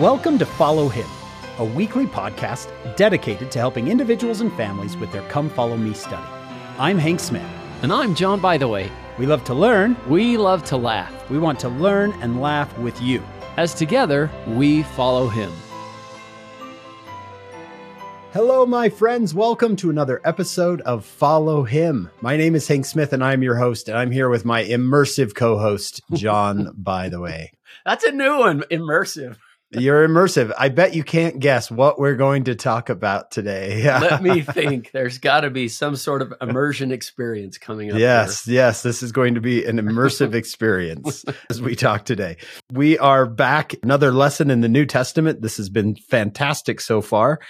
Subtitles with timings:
[0.00, 1.06] Welcome to Follow Him,
[1.58, 6.26] a weekly podcast dedicated to helping individuals and families with their Come Follow Me study.
[6.80, 7.46] I'm Hank Smith.
[7.80, 8.90] And I'm John, by the way.
[9.18, 9.96] We love to learn.
[10.08, 11.30] We love to laugh.
[11.30, 13.22] We want to learn and laugh with you.
[13.56, 15.52] As together, we follow him.
[18.32, 19.32] Hello, my friends.
[19.32, 22.10] Welcome to another episode of Follow Him.
[22.20, 25.36] My name is Hank Smith, and I'm your host, and I'm here with my immersive
[25.36, 27.52] co host, John, by the way.
[27.86, 29.36] That's a new one, immersive.
[29.74, 30.52] You're immersive.
[30.58, 33.82] I bet you can't guess what we're going to talk about today.
[33.84, 34.90] Let me think.
[34.92, 37.98] There's got to be some sort of immersion experience coming up.
[37.98, 38.54] Yes, here.
[38.54, 38.82] yes.
[38.82, 42.36] This is going to be an immersive experience as we talk today.
[42.72, 43.74] We are back.
[43.82, 45.42] Another lesson in the New Testament.
[45.42, 47.40] This has been fantastic so far.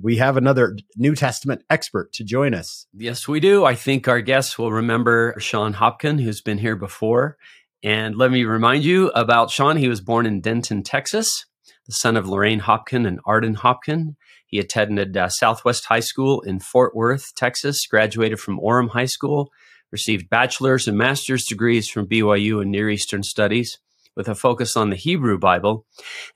[0.00, 2.86] We have another New Testament expert to join us.
[2.94, 3.64] Yes, we do.
[3.64, 7.36] I think our guests will remember Shon Hopkin, who's been here before.
[7.82, 9.76] And let me remind you about Shon.
[9.76, 11.46] He was born in Denton, Texas
[11.90, 14.14] the son of Lorraine Hopkin and Arden Hopkin.
[14.46, 19.50] He attended uh, Southwest High School in Fort Worth, Texas, graduated from Orem High School,
[19.90, 23.78] received bachelor's and master's degrees from BYU in Near Eastern Studies
[24.14, 25.84] with a focus on the Hebrew Bible,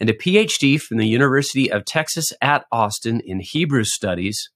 [0.01, 4.51] and a PhD from the University of Texas at Austin in Hebrew Studies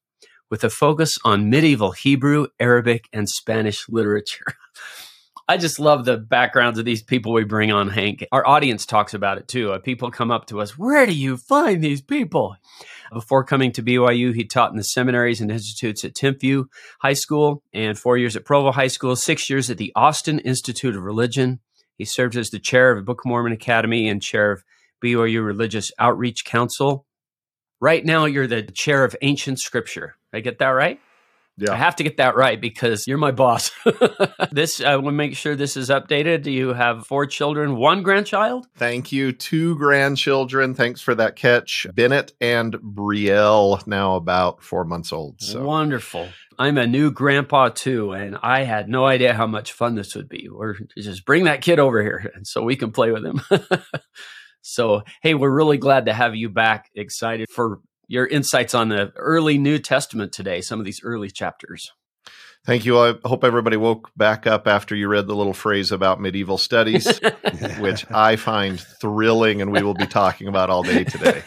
[0.49, 4.43] with a focus on medieval Hebrew, Arabic, and Spanish literature.
[5.49, 8.23] I just love the backgrounds of these people we bring on, Hank.
[8.31, 9.71] Our audience talks about it too.
[9.71, 12.55] Uh, people come up to us, Where do you find these people?
[13.11, 16.65] Before coming to BYU, he taught in the seminaries and institutes at Timpview
[17.01, 20.95] High School and four years at Provo High School, six years at the Austin Institute
[20.95, 21.61] of Religion.
[21.97, 24.63] He served as the chair of the Book of Mormon Academy and chair of
[25.03, 27.07] BYU Religious Outreach Council.
[27.81, 30.15] Right now, you're the chair of ancient scripture.
[30.31, 30.99] Did I get that right?
[31.59, 31.73] Yeah.
[31.73, 33.71] I have to get that right because you're my boss.
[34.51, 36.43] this I will make sure this is updated.
[36.43, 38.67] Do you have four children, one grandchild?
[38.75, 39.31] Thank you.
[39.31, 40.73] Two grandchildren.
[40.73, 41.85] Thanks for that catch.
[41.93, 45.41] Bennett and Brielle, now about four months old.
[45.41, 45.63] So.
[45.63, 46.29] Wonderful.
[46.57, 50.27] I'm a new grandpa too, and I had no idea how much fun this would
[50.27, 50.49] be.
[50.49, 53.41] Or just bring that kid over here and so we can play with him.
[54.61, 56.89] so, hey, we're really glad to have you back.
[56.95, 61.91] Excited for your insights on the early New Testament today, some of these early chapters.
[62.65, 62.99] Thank you.
[62.99, 67.19] I hope everybody woke back up after you read the little phrase about medieval studies,
[67.79, 71.41] which I find thrilling and we will be talking about all day today.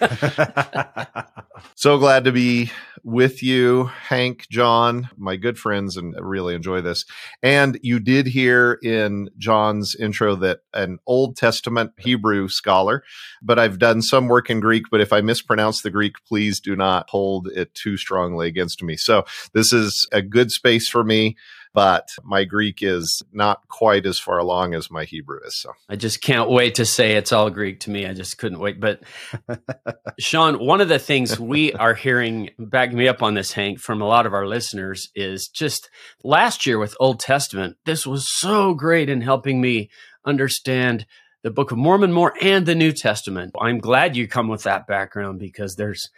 [1.74, 2.70] so glad to be
[3.04, 7.04] with you, Hank, John, my good friends, and really enjoy this.
[7.42, 13.02] And you did hear in John's intro that an Old Testament Hebrew scholar,
[13.42, 14.84] but I've done some work in Greek.
[14.90, 18.96] But if I mispronounce the Greek, please do not hold it too strongly against me.
[18.96, 21.36] So this is a good space for me
[21.74, 25.56] but my Greek is not quite as far along as my Hebrew is.
[25.56, 28.06] So I just can't wait to say it's all Greek to me.
[28.06, 28.80] I just couldn't wait.
[28.80, 29.02] But
[30.18, 34.02] Shon, one of the things we are hearing, back me up on this, Hank, from
[34.02, 35.88] a lot of our listeners is just
[36.22, 39.90] last year with Old Testament, this was so great in helping me
[40.24, 41.06] understand
[41.42, 43.52] the Book of Mormon more and the New Testament.
[43.60, 46.08] I'm glad you come with that background because there's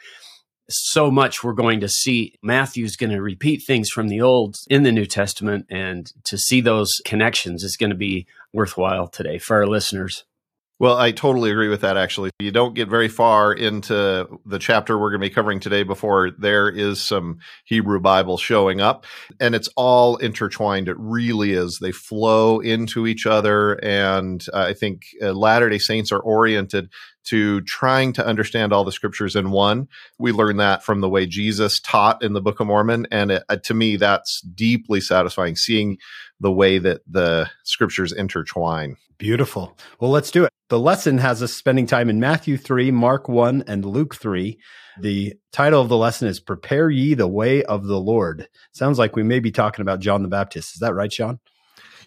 [0.68, 2.34] so much we're going to see.
[2.42, 6.60] Matthew's going to repeat things from the Old in the New Testament, and to see
[6.60, 10.24] those connections is going to be worthwhile today for our listeners.
[10.80, 12.30] Well, I totally agree with that, actually.
[12.40, 16.32] You don't get very far into the chapter we're going to be covering today before
[16.32, 19.06] there is some Hebrew Bible showing up.
[19.38, 20.88] And it's all intertwined.
[20.88, 21.78] It really is.
[21.80, 23.74] They flow into each other.
[23.84, 26.90] And I think uh, Latter day Saints are oriented
[27.24, 29.88] to trying to understand all the scriptures in one.
[30.18, 33.06] We learn that from the way Jesus taught in the Book of Mormon.
[33.10, 35.98] And it, uh, to me, that's deeply satisfying seeing
[36.40, 38.96] the way that the scriptures intertwine.
[39.18, 39.76] Beautiful.
[40.00, 40.50] Well, let's do it.
[40.68, 44.58] The lesson has us spending time in Matthew 3, Mark 1, and Luke 3.
[45.00, 48.48] The title of the lesson is Prepare Ye the Way of the Lord.
[48.72, 50.74] Sounds like we may be talking about John the Baptist.
[50.74, 51.38] Is that right, Shon?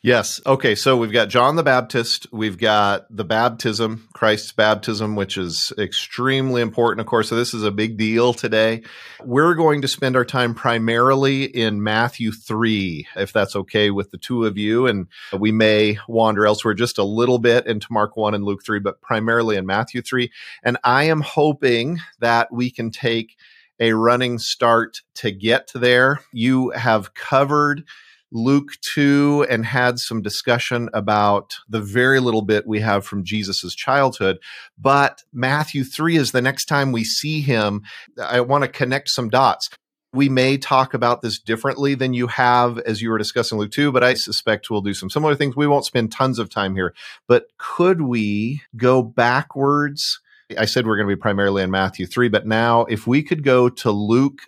[0.01, 0.39] Yes.
[0.45, 0.75] Okay.
[0.75, 2.27] So we've got John the Baptist.
[2.31, 7.29] We've got the baptism, Christ's baptism, which is extremely important, of course.
[7.29, 8.83] So this is a big deal today.
[9.23, 14.17] We're going to spend our time primarily in Matthew 3, if that's okay with the
[14.17, 14.87] two of you.
[14.87, 15.07] And
[15.37, 19.01] we may wander elsewhere just a little bit into Mark 1 and Luke 3, but
[19.01, 20.31] primarily in Matthew 3.
[20.63, 23.35] And I am hoping that we can take
[23.79, 26.21] a running start to get there.
[26.31, 27.83] You have covered
[28.31, 33.75] Luke 2 and had some discussion about the very little bit we have from Jesus's
[33.75, 34.37] childhood.
[34.77, 37.83] But Matthew 3 is the next time we see him.
[38.21, 39.69] I want to connect some dots.
[40.13, 43.91] We may talk about this differently than you have as you were discussing Luke 2,
[43.91, 45.55] but I suspect we'll do some similar things.
[45.55, 46.93] We won't spend tons of time here.
[47.27, 50.19] But could we go backwards
[50.57, 53.43] I said we're going to be primarily in Matthew 3, but now if we could
[53.43, 54.39] go to Luke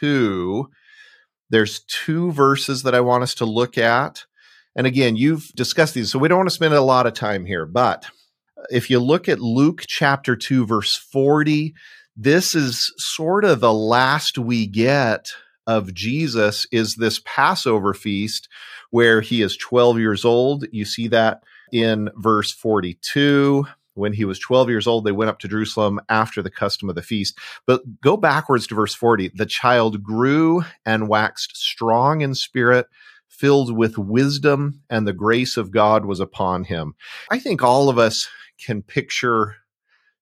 [0.00, 0.70] 2,
[1.50, 4.24] there's two verses that I want us to look at.
[4.76, 7.44] And again, you've discussed these, so we don't want to spend a lot of time
[7.44, 7.66] here.
[7.66, 8.06] But
[8.70, 11.74] if you look at Luke chapter 2, verse 40,
[12.16, 15.30] this is sort of the last we get
[15.66, 18.48] of Jesus is this Passover feast
[18.90, 20.64] where he is 12 years old.
[20.72, 21.42] You see that
[21.72, 23.66] in verse 42.
[23.98, 26.94] When he was 12 years old, they went up to Jerusalem after the custom of
[26.94, 27.38] the feast.
[27.66, 29.32] But go backwards to verse 40.
[29.34, 32.86] The child grew and waxed strong in spirit,
[33.28, 36.94] filled with wisdom, and the grace of God was upon him.
[37.30, 38.28] I think all of us
[38.64, 39.56] can picture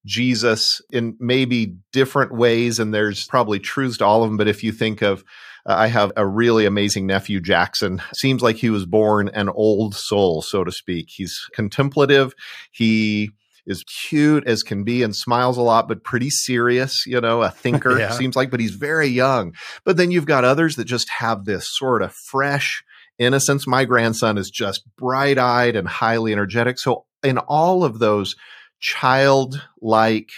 [0.05, 4.37] Jesus in maybe different ways, and there's probably truths to all of them.
[4.37, 5.23] But if you think of
[5.67, 8.01] uh, I have a really amazing nephew, Jackson.
[8.15, 11.09] Seems like he was born an old soul, so to speak.
[11.09, 12.33] He's contemplative.
[12.71, 13.31] He
[13.67, 17.51] is cute as can be and smiles a lot, but pretty serious, you know, a
[17.51, 18.11] thinker yeah.
[18.11, 19.53] seems like, but he's very young.
[19.83, 22.83] But then you've got others that just have this sort of fresh
[23.19, 23.67] innocence.
[23.67, 26.79] My grandson is just bright eyed and highly energetic.
[26.79, 28.35] So in all of those
[28.79, 30.31] childlike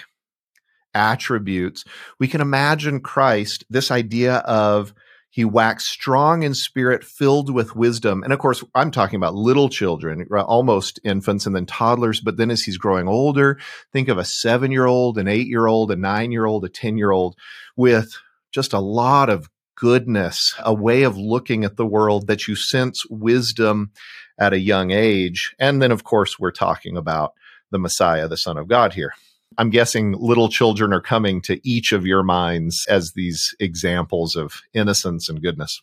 [0.93, 1.83] attributes,
[2.19, 4.93] we can imagine Christ, this idea of
[5.39, 8.23] he waxed strong in spirit, filled with wisdom.
[8.23, 12.19] And of course, I'm talking about little children, almost infants and then toddlers.
[12.19, 13.57] But then as he's growing older,
[13.93, 16.69] think of a seven year old, an eight year old, a nine year old, a
[16.69, 17.37] 10 year old
[17.77, 18.11] with
[18.51, 23.05] just a lot of goodness, a way of looking at the world that you sense
[23.09, 23.91] wisdom
[24.37, 25.55] at a young age.
[25.57, 27.31] And then, of course, we're talking about
[27.71, 29.13] the Messiah, the Son of God here.
[29.57, 34.61] I'm guessing little children are coming to each of your minds as these examples of
[34.73, 35.81] innocence and goodness.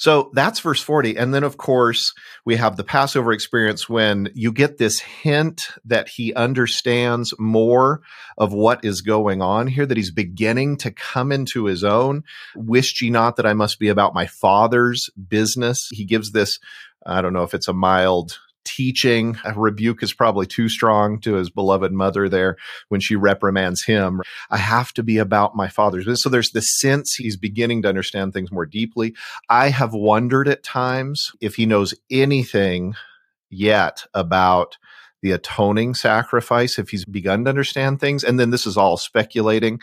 [0.00, 1.16] So that's verse 40.
[1.16, 2.14] And then, of course,
[2.44, 8.02] we have the Passover experience when you get this hint that he understands more
[8.36, 12.22] of what is going on here, that he's beginning to come into his own.
[12.54, 15.88] Wished ye not that I must be about my father's business.
[15.90, 16.60] He gives this,
[17.04, 19.36] I don't know if it's a mild teaching.
[19.44, 22.56] A rebuke is probably too strong to his beloved mother there
[22.88, 24.20] when she reprimands him.
[24.50, 26.22] I have to be about my father's business.
[26.22, 29.14] So there's this sense he's beginning to understand things more deeply.
[29.48, 32.94] I have wondered at times if he knows anything
[33.50, 34.76] yet about
[35.22, 38.22] the atoning sacrifice, if he's begun to understand things.
[38.22, 39.80] And then this is all speculating,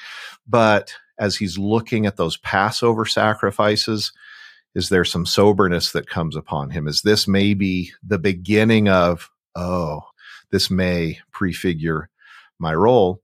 [0.48, 4.12] but as he's looking at those Passover sacrifices,
[4.76, 6.88] is there some soberness that comes upon him?
[6.88, 10.02] Is this maybe the beginning of, oh,
[10.52, 12.10] this may prefigure
[12.60, 13.22] my role?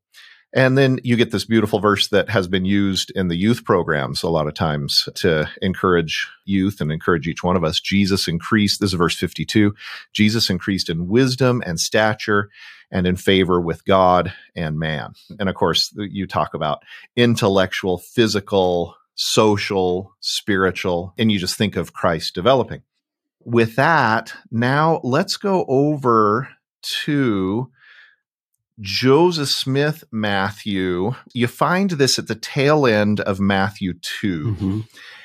[0.54, 4.22] And then you get this beautiful verse that has been used in the youth programs
[4.22, 7.80] a lot of times to encourage youth and encourage each one of us.
[7.80, 9.74] Jesus increased, this is verse 52.
[10.12, 12.50] Jesus increased in wisdom and stature
[12.92, 15.14] and in favor with God and man.
[15.40, 16.84] And of course, you talk about
[17.16, 22.82] intellectual, physical, social, spiritual, and you just think of Christ developing.
[23.44, 26.50] With that, now let's go over
[27.04, 27.72] to
[28.80, 31.14] Joseph Smith Matthew.
[31.34, 34.46] You find this at the tail end of Matthew 2.
[34.46, 34.80] Mm-hmm.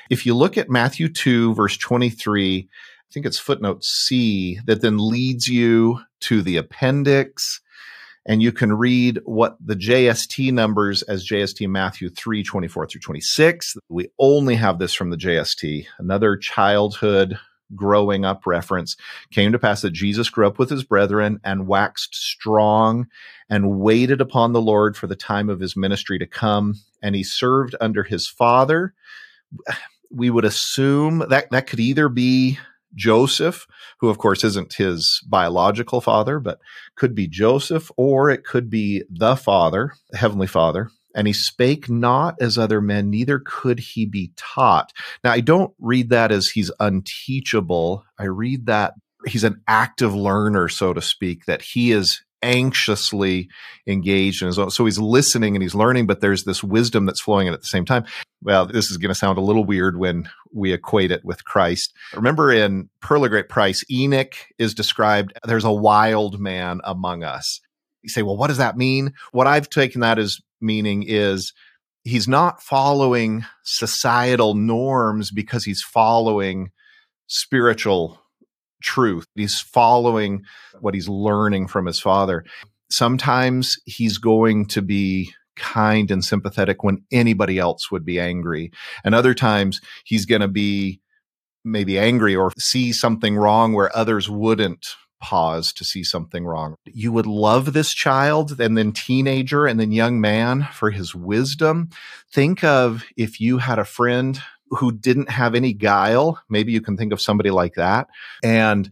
[0.09, 4.97] If you look at Matthew 2, verse 23, I think it's footnote C that then
[4.97, 7.61] leads you to the appendix
[8.27, 13.77] and you can read what the JST numbers as JST Matthew 3 24 through 26.
[13.89, 17.39] We only have this from the JST, another childhood
[17.73, 18.97] growing up reference.
[19.31, 23.07] Came to pass that Jesus grew up with his brethren and waxed strong
[23.49, 26.75] and waited upon the Lord for the time of his ministry to come.
[27.01, 28.93] And he served under his father.
[30.11, 32.59] We would assume that that could either be
[32.95, 33.67] Joseph,
[33.99, 36.59] who of course isn't his biological father, but
[36.95, 40.89] could be Joseph, or it could be the Father, the Heavenly Father.
[41.15, 44.93] And he spake not as other men, neither could he be taught.
[45.23, 48.05] Now, I don't read that as he's unteachable.
[48.19, 48.93] I read that
[49.25, 53.49] he's an active learner, so to speak, that he is anxiously
[53.87, 54.69] engaged in his own.
[54.69, 57.67] So he's listening and he's learning, but there's this wisdom that's flowing in at the
[57.67, 58.05] same time.
[58.43, 61.93] Well, this is going to sound a little weird when we equate it with Christ.
[62.13, 67.59] Remember in Pearl of Great Price, Enoch is described, there's a wild man among us.
[68.03, 69.13] You say, well, what does that mean?
[69.31, 71.53] What I've taken that as meaning is
[72.03, 76.71] he's not following societal norms because he's following
[77.27, 78.21] spiritual
[78.81, 79.25] truth.
[79.35, 80.43] He's following
[80.79, 82.43] what he's learning from his father.
[82.89, 88.71] Sometimes he's going to be kind and sympathetic when anybody else would be angry.
[89.03, 91.01] And other times he's going to be
[91.65, 94.85] maybe angry or see something wrong where others wouldn't
[95.19, 96.75] pause to see something wrong.
[96.85, 101.89] You would love this child and then teenager and then young man for his wisdom.
[102.31, 104.39] Think of if you had a friend
[104.71, 106.41] who didn't have any guile.
[106.49, 108.07] Maybe you can think of somebody like that.
[108.43, 108.89] And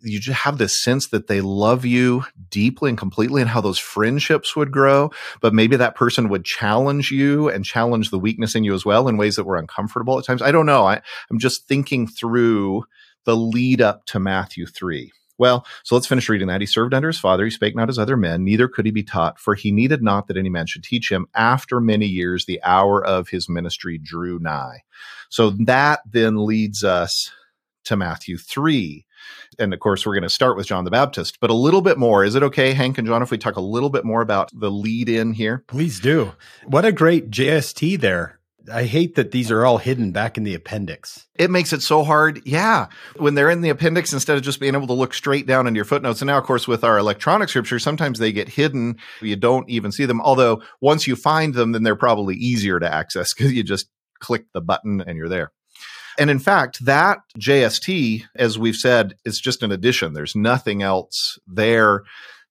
[0.00, 3.78] you just have this sense that they love you deeply and completely and how those
[3.78, 5.10] friendships would grow.
[5.40, 9.08] But maybe that person would challenge you and challenge the weakness in you as well
[9.08, 10.42] in ways that were uncomfortable at times.
[10.42, 10.86] I don't know.
[10.86, 12.84] I, I'm just thinking through
[13.24, 15.12] the lead up to Matthew 3.
[15.38, 16.60] Well, so let's finish reading that.
[16.60, 17.44] He served under his father.
[17.44, 20.28] He spake not as other men, neither could he be taught, for he needed not
[20.28, 21.26] that any man should teach him.
[21.34, 24.82] After many years, the hour of his ministry drew nigh.
[25.28, 27.30] So that then leads us
[27.84, 29.04] to Matthew 3.
[29.58, 31.98] And of course, we're going to start with John the Baptist, but a little bit
[31.98, 32.24] more.
[32.24, 34.70] Is it okay, Hank and John, if we talk a little bit more about the
[34.70, 35.64] lead in here?
[35.66, 36.32] Please do.
[36.64, 38.35] What a great JST there.
[38.72, 41.26] I hate that these are all hidden back in the appendix.
[41.34, 42.42] It makes it so hard.
[42.44, 42.86] Yeah.
[43.16, 45.78] When they're in the appendix, instead of just being able to look straight down into
[45.78, 46.20] your footnotes.
[46.20, 48.96] And now, of course, with our electronic scripture, sometimes they get hidden.
[49.20, 50.20] You don't even see them.
[50.20, 53.88] Although once you find them, then they're probably easier to access because you just
[54.20, 55.52] click the button and you're there.
[56.18, 60.14] And in fact, that JST, as we've said, is just an addition.
[60.14, 62.02] There's nothing else there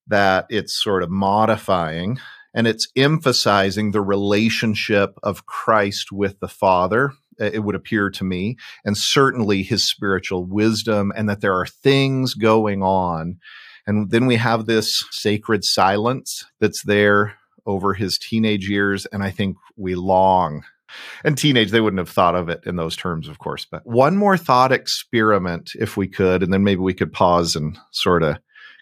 [0.06, 2.18] that it's sort of modifying.
[2.56, 8.24] And it's emphasizing the relationship of Christ with the Father, uh, it would appear to
[8.24, 13.38] me, and certainly his spiritual wisdom, and that there are things going on.
[13.86, 17.34] And then we have this sacred silence that's there
[17.66, 19.06] over his teenage years.
[19.06, 20.64] And I think we long
[21.24, 24.16] and teenage they wouldn't have thought of it in those terms of course but one
[24.16, 28.38] more thought experiment if we could and then maybe we could pause and sort of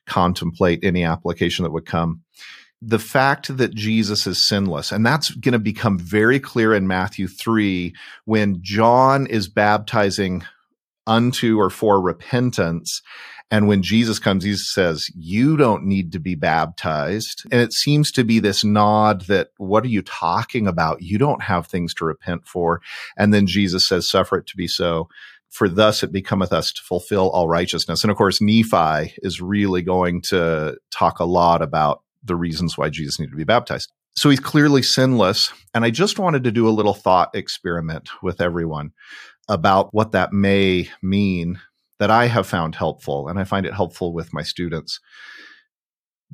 [0.07, 2.23] contemplate any application that would come
[2.87, 7.29] the fact that Jesus is sinless, and that's going to become very clear in Matthew
[7.29, 10.45] 3 when John is baptizing
[11.07, 13.03] unto or for repentance.
[13.51, 17.45] And when Jesus comes, he says, You don't need to be baptized.
[17.53, 21.03] And it seems to be this nod that, What are you talking about?
[21.03, 22.81] You don't have things to repent for.
[23.17, 25.09] And then Jesus says, Suffer it to be so.
[25.51, 28.03] For thus it becometh us to fulfill all righteousness.
[28.03, 32.89] And of course, Nephi is really going to talk a lot about the reasons why
[32.89, 33.93] Jesus needed to be baptized.
[34.17, 35.53] So he's clearly sinless.
[35.75, 38.93] And I just wanted to do a little thought experiment with everyone
[39.49, 41.61] about what that may mean
[41.99, 45.01] that I have found helpful, and I find it helpful with my students.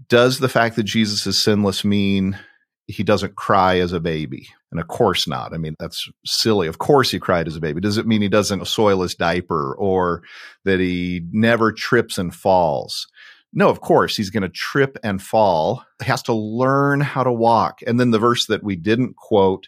[0.08, 2.38] Does the fact that Jesus is sinless mean
[2.86, 4.48] he doesn't cry as a baby?
[4.70, 5.52] And of course not.
[5.52, 6.66] I mean, that's silly.
[6.66, 7.80] Of course he cried as a baby.
[7.80, 10.22] Does it mean he doesn't soil his diaper or
[10.64, 13.06] that he never trips and falls?
[13.52, 15.84] No, of course, he's going to trip and fall.
[16.00, 17.80] He has to learn how to walk.
[17.86, 19.66] And then the verse that we didn't quote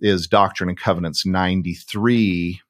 [0.00, 2.60] is Doctrine and Covenants 93,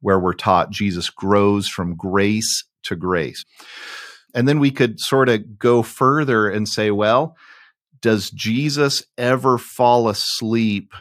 [0.00, 3.44] where we're taught Jesus grows from grace to grace.
[4.34, 7.36] And then we could sort of go further and say, well,
[8.00, 10.92] does Jesus ever fall asleep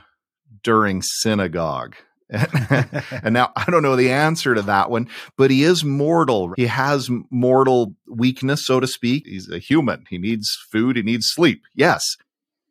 [0.64, 1.96] during synagogue?
[2.30, 5.08] And now I don't know the answer to that one,
[5.38, 6.54] but he is mortal.
[6.56, 9.26] He has mortal weakness, so to speak.
[9.26, 10.06] He's a human.
[10.10, 10.98] He needs food.
[10.98, 11.64] He needs sleep.
[11.76, 12.04] Yes.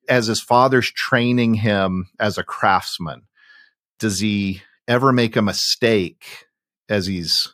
[0.08, 3.22] As his father's training him as a craftsman,
[3.98, 6.46] does he ever make a mistake
[6.88, 7.52] as he's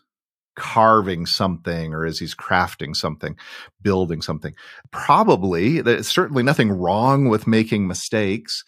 [0.54, 3.36] carving something or as he's crafting something,
[3.80, 4.54] building something.
[4.90, 8.64] Probably, there's certainly nothing wrong with making mistakes.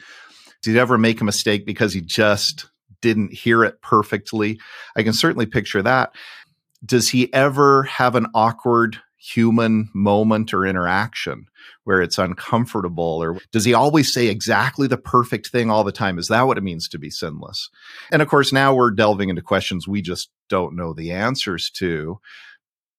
[0.62, 2.70] Did he ever make a mistake because he just
[3.00, 4.58] didn't hear it perfectly?
[4.96, 6.14] I can certainly picture that.
[6.84, 11.46] Does he ever have an awkward human moment or interaction
[11.84, 16.18] where it's uncomfortable or does he always say exactly the perfect thing all the time
[16.18, 17.70] is that what it means to be sinless
[18.12, 22.18] and of course now we're delving into questions we just don't know the answers to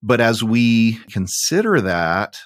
[0.02, 2.38] but as we consider that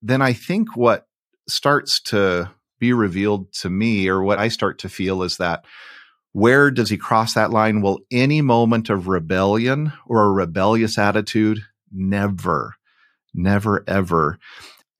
[0.00, 1.06] then i think what
[1.46, 5.62] starts to be revealed to me or what i start to feel is that
[6.36, 11.60] where does he cross that line will any moment of rebellion or a rebellious attitude
[11.90, 12.74] never
[13.36, 14.38] never ever.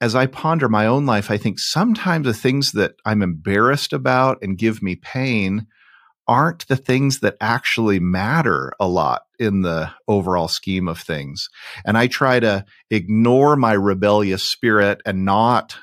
[0.00, 4.38] As I ponder my own life, I think sometimes the things that I'm embarrassed about
[4.42, 5.66] and give me pain
[6.28, 11.48] aren't the things that actually matter a lot in the overall scheme of things.
[11.84, 15.76] And I try to ignore my rebellious spirit and not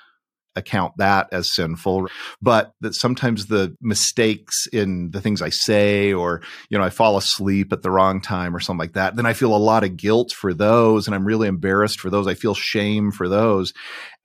[0.55, 2.07] account that as sinful,
[2.41, 7.17] but that sometimes the mistakes in the things I say, or, you know, I fall
[7.17, 9.97] asleep at the wrong time or something like that, then I feel a lot of
[9.97, 12.27] guilt for those and I'm really embarrassed for those.
[12.27, 13.73] I feel shame for those.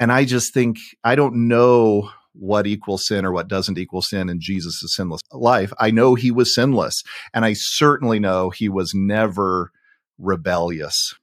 [0.00, 4.28] And I just think I don't know what equals sin or what doesn't equal sin
[4.28, 5.72] in Jesus' sinless life.
[5.78, 7.02] I know he was sinless,
[7.34, 9.72] and I certainly know he was never
[10.18, 11.14] rebellious.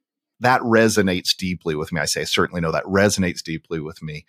[0.42, 2.02] That resonates deeply with me.
[2.02, 4.26] I say, I certainly know that resonates deeply with me.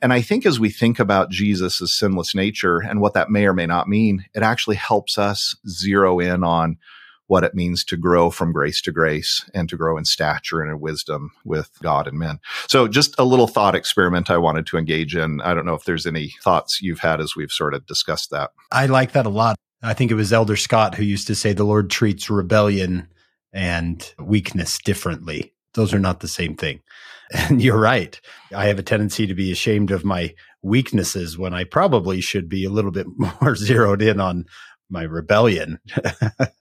[0.00, 3.52] And I think as we think about Jesus' sinless nature and what that may or
[3.52, 6.78] may not mean, it actually helps us zero in on
[7.26, 10.70] what it means to grow from grace to grace and to grow in stature and
[10.70, 12.40] in wisdom with God and men.
[12.68, 15.40] So just a little thought experiment I wanted to engage in.
[15.40, 18.50] I don't know if there's any thoughts you've had as we've sort of discussed that.
[18.70, 19.56] I like that a lot.
[19.82, 23.08] I think it was Elder Scott who used to say the Lord treats rebellion
[23.52, 25.52] and weakness differently.
[25.74, 26.80] Those are not the same thing.
[27.34, 28.20] And you're right.
[28.54, 32.66] I have a tendency to be ashamed of my weaknesses when I probably should be
[32.66, 33.06] a little bit
[33.40, 34.44] more zeroed in on
[34.90, 35.78] my rebellion.
[35.96, 36.52] that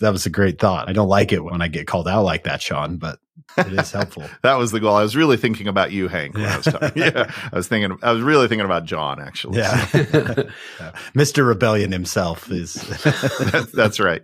[0.00, 0.88] was a great thought.
[0.88, 3.18] I don't like it when I get called out like that, Shon, but
[3.58, 4.24] it is helpful.
[4.42, 4.96] that was the goal.
[4.96, 6.38] I was really thinking about you, Hank.
[6.38, 6.92] I was talking.
[6.96, 7.98] yeah, I was thinking.
[8.02, 9.58] I was really thinking about John, actually.
[9.58, 9.84] Yeah,
[11.14, 11.46] Mr.
[11.46, 12.74] Rebellion himself is.
[13.52, 14.22] that's, that's right.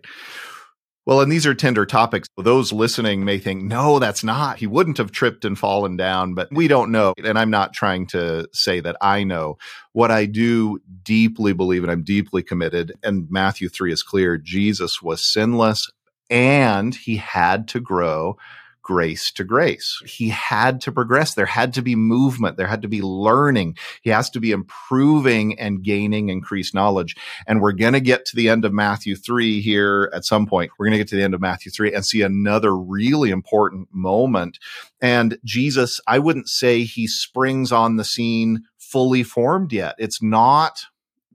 [1.04, 2.28] Well, and these are tender topics.
[2.36, 4.58] Those listening may think, no, that's not.
[4.58, 7.12] He wouldn't have tripped and fallen down, but we don't know.
[7.24, 9.56] And I'm not trying to say that I know.
[9.92, 15.02] What I do deeply believe, and I'm deeply committed, and Matthew 3 is clear Jesus
[15.02, 15.90] was sinless
[16.30, 18.38] and he had to grow
[18.82, 20.02] grace to grace.
[20.04, 21.34] He had to progress.
[21.34, 22.56] There had to be movement.
[22.56, 23.76] There had to be learning.
[24.02, 27.16] He has to be improving and gaining increased knowledge.
[27.46, 30.72] And we're going to get to the end of Matthew 3 here at some point.
[30.78, 33.88] We're going to get to the end of Matthew 3 and see another really important
[33.92, 34.58] moment.
[35.00, 39.94] And Jesus, I wouldn't say he springs on the scene fully formed yet.
[39.98, 40.84] It's not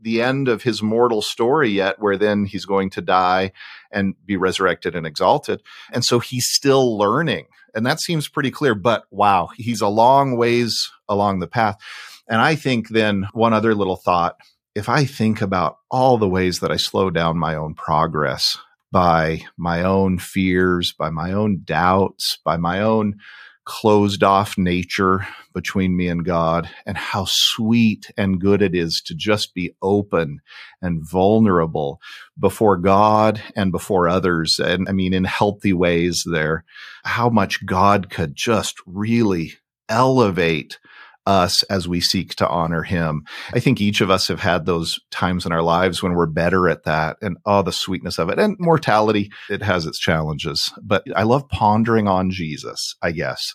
[0.01, 3.51] the end of his mortal story yet, where then he's going to die
[3.91, 5.61] and be resurrected and exalted.
[5.91, 7.47] And so he's still learning.
[7.75, 11.77] And that seems pretty clear, but wow, he's a long ways along the path.
[12.27, 14.37] And I think then one other little thought
[14.77, 18.59] if I think about all the ways that I slow down my own progress
[18.91, 23.17] by my own fears, by my own doubts, by my own
[23.67, 29.13] closed off nature between me and God and how sweet and good it is to
[29.13, 30.39] just be open
[30.81, 32.00] and vulnerable
[32.39, 34.58] before God and before others.
[34.58, 36.63] And I mean, in healthy ways there,
[37.03, 39.56] how much God could just really
[39.89, 40.80] elevate
[41.27, 43.23] us as we seek to honor him.
[43.53, 46.69] I think each of us have had those times in our lives when we're better
[46.69, 48.39] at that and oh, the sweetness of it.
[48.39, 53.53] And mortality, it has its challenges, but I love pondering on Jesus, I guess,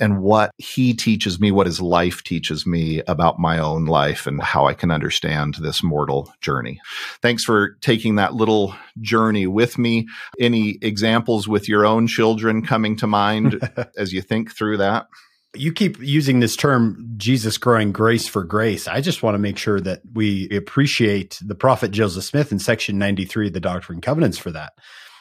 [0.00, 4.40] and what he teaches me, what his life teaches me about my own life and
[4.42, 6.80] how I can understand this mortal journey.
[7.22, 10.06] Thanks for taking that little journey with me.
[10.38, 13.60] Any examples with your own children coming to mind
[13.96, 15.06] as you think through that?
[15.54, 18.86] You keep using this term, Jesus growing grace for grace.
[18.86, 22.98] I just want to make sure that we appreciate the prophet Joseph Smith in section
[22.98, 24.74] 93 of the Doctrine and Covenants for that.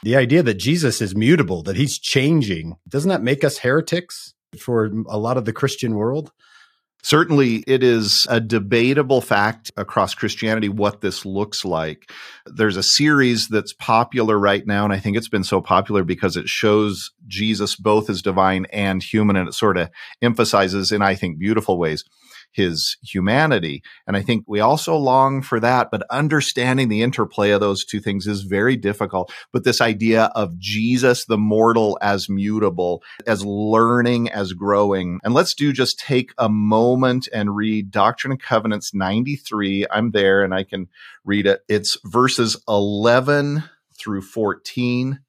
[0.04, 4.92] The idea that Jesus is mutable, that he's changing, doesn't that make us heretics for
[5.08, 6.32] a lot of the Christian world?
[7.04, 12.12] Certainly, it is a debatable fact across Christianity what this looks like.
[12.46, 16.36] There's a series that's popular right now, and I think it's been so popular because
[16.36, 19.90] it shows Jesus both as divine and human, and it sort of
[20.22, 22.04] emphasizes in, I think, beautiful ways
[22.52, 23.84] his humanity.
[24.08, 28.00] And I think we also long for that, but understanding the interplay of those two
[28.00, 29.32] things is very difficult.
[29.54, 35.20] But this idea of Jesus, the mortal as mutable, as learning, as growing.
[35.24, 39.86] And let's do just take a moment and read Doctrine and Covenants 93.
[39.92, 40.88] I'm there and I can
[41.24, 41.62] read it.
[41.68, 43.64] It's verses 11
[44.00, 45.20] through 14.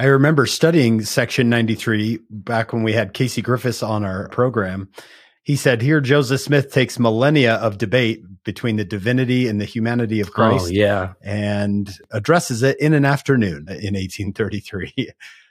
[0.00, 4.90] I remember studying section 93 back when we had Casey Griffiths on our program.
[5.48, 10.20] He said, Here, Joseph Smith takes millennia of debate between the divinity and the humanity
[10.20, 10.66] of oh, Christ.
[10.66, 11.14] Oh, yeah.
[11.22, 15.08] And addresses it in an afternoon in 1833.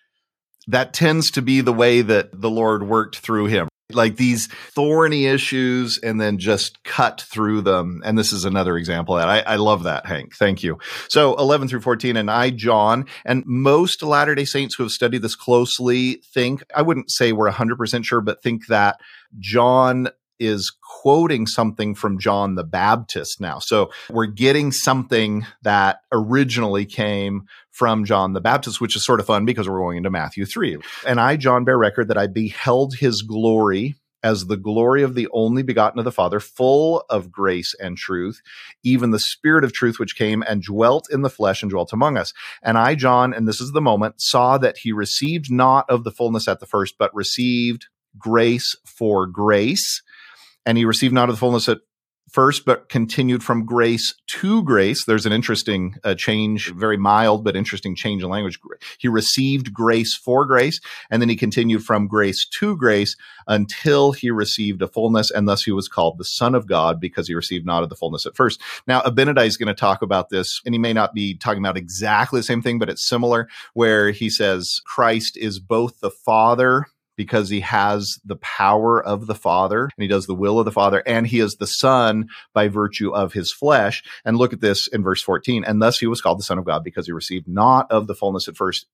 [0.67, 3.69] that tends to be the way that the Lord worked through him.
[3.91, 8.03] Like these thorny issues and then just cut through them.
[8.05, 9.47] And this is another example of that.
[9.47, 10.35] I, I love that, Hank.
[10.35, 10.77] Thank you.
[11.09, 15.23] So 11 through 14 and I, John, and most Latter day Saints who have studied
[15.23, 18.97] this closely think, I wouldn't say we're 100% sure, but think that
[19.39, 20.09] John
[20.39, 23.59] is quoting something from John the Baptist now.
[23.59, 29.25] So we're getting something that originally came from John the Baptist, which is sort of
[29.25, 30.77] fun because we're going into Matthew 3.
[31.05, 35.27] And I, John, bear record that I beheld his glory as the glory of the
[35.31, 38.41] only begotten of the Father, full of grace and truth,
[38.83, 42.17] even the Spirit of truth which came and dwelt in the flesh and dwelt among
[42.17, 42.33] us.
[42.63, 46.11] And I, John, and this is the moment, saw that he received not of the
[46.11, 50.01] fullness at the first, but received grace for grace.
[50.65, 51.79] And he received not of the fullness at
[52.29, 55.05] first, but continued from grace to grace.
[55.05, 58.59] There's an interesting uh, change, very mild, but interesting change in language.
[58.97, 63.15] He received grace for grace, and then he continued from grace to grace
[63.47, 67.27] until he received a fullness, and thus he was called the Son of God because
[67.27, 68.61] he received not of the fullness at first.
[68.87, 71.77] Now, Abinadi is going to talk about this, and he may not be talking about
[71.77, 76.87] exactly the same thing, but it's similar, where he says Christ is both the Father
[77.17, 80.71] because he has the power of the Father and he does the will of the
[80.71, 84.03] Father, and he is the Son by virtue of his flesh.
[84.23, 85.65] And look at this in verse 14.
[85.65, 88.15] And thus he was called the Son of God because he received not of the
[88.15, 88.85] fullness at first.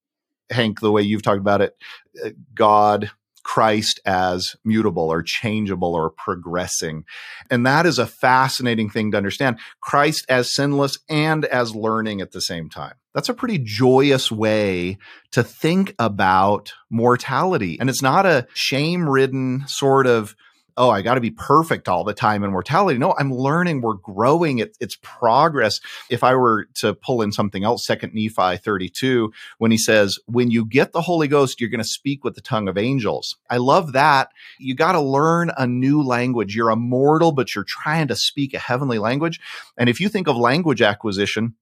[0.50, 1.76] Hank, the way you've talked about it,
[2.24, 3.12] uh, God
[3.44, 7.06] Christ as mutable or changeable or progressing.
[7.50, 9.60] And that is a fascinating thing to understand.
[9.82, 12.96] Christ as sinless and as learning at the same time.
[13.14, 14.98] That's a pretty joyous way
[15.32, 17.78] to think about mortality.
[17.80, 20.36] And it's not a shame ridden sort of
[20.78, 22.98] oh, I got to be perfect all the time in mortality.
[22.98, 23.82] No, I'm learning.
[23.82, 24.60] We're growing.
[24.60, 25.80] It, it's progress.
[26.10, 30.52] If I were to pull in something else, Second Nephi 32, when he says, when
[30.52, 33.36] you get the Holy Ghost, you're going to speak with the tongue of angels.
[33.50, 34.30] I love that.
[34.60, 36.56] You got to learn a new language.
[36.56, 39.40] You're immortal, but you're trying to speak a heavenly language.
[39.78, 41.56] And if you think of language acquisition,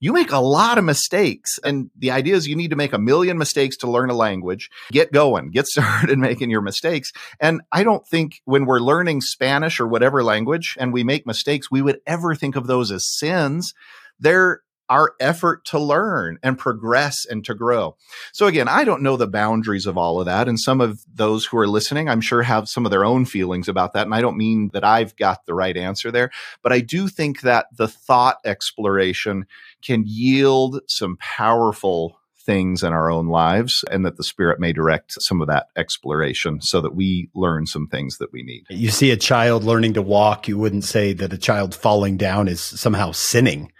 [0.00, 1.58] you make a lot of mistakes.
[1.64, 4.68] And the idea is you need to make a million mistakes to learn a language.
[4.92, 7.12] Get going, get started making your mistakes.
[7.40, 11.70] And I don't think when we're learning Spanish or whatever language and we make mistakes,
[11.70, 13.72] we would ever think of those as sins.
[14.18, 17.96] They're our effort to learn and progress and to grow.
[18.32, 20.48] So again, I don't know the boundaries of all of that.
[20.48, 23.68] And some of those who are listening, I'm sure have some of their own feelings
[23.68, 24.06] about that.
[24.06, 26.30] And I don't mean that I've got the right answer there,
[26.62, 29.46] but I do think that the thought exploration
[29.82, 35.14] can yield some powerful things in our own lives and that the spirit may direct
[35.18, 38.64] some of that exploration so that we learn some things that we need.
[38.68, 42.48] You see a child learning to walk, you wouldn't say that a child falling down
[42.48, 43.72] is somehow sinning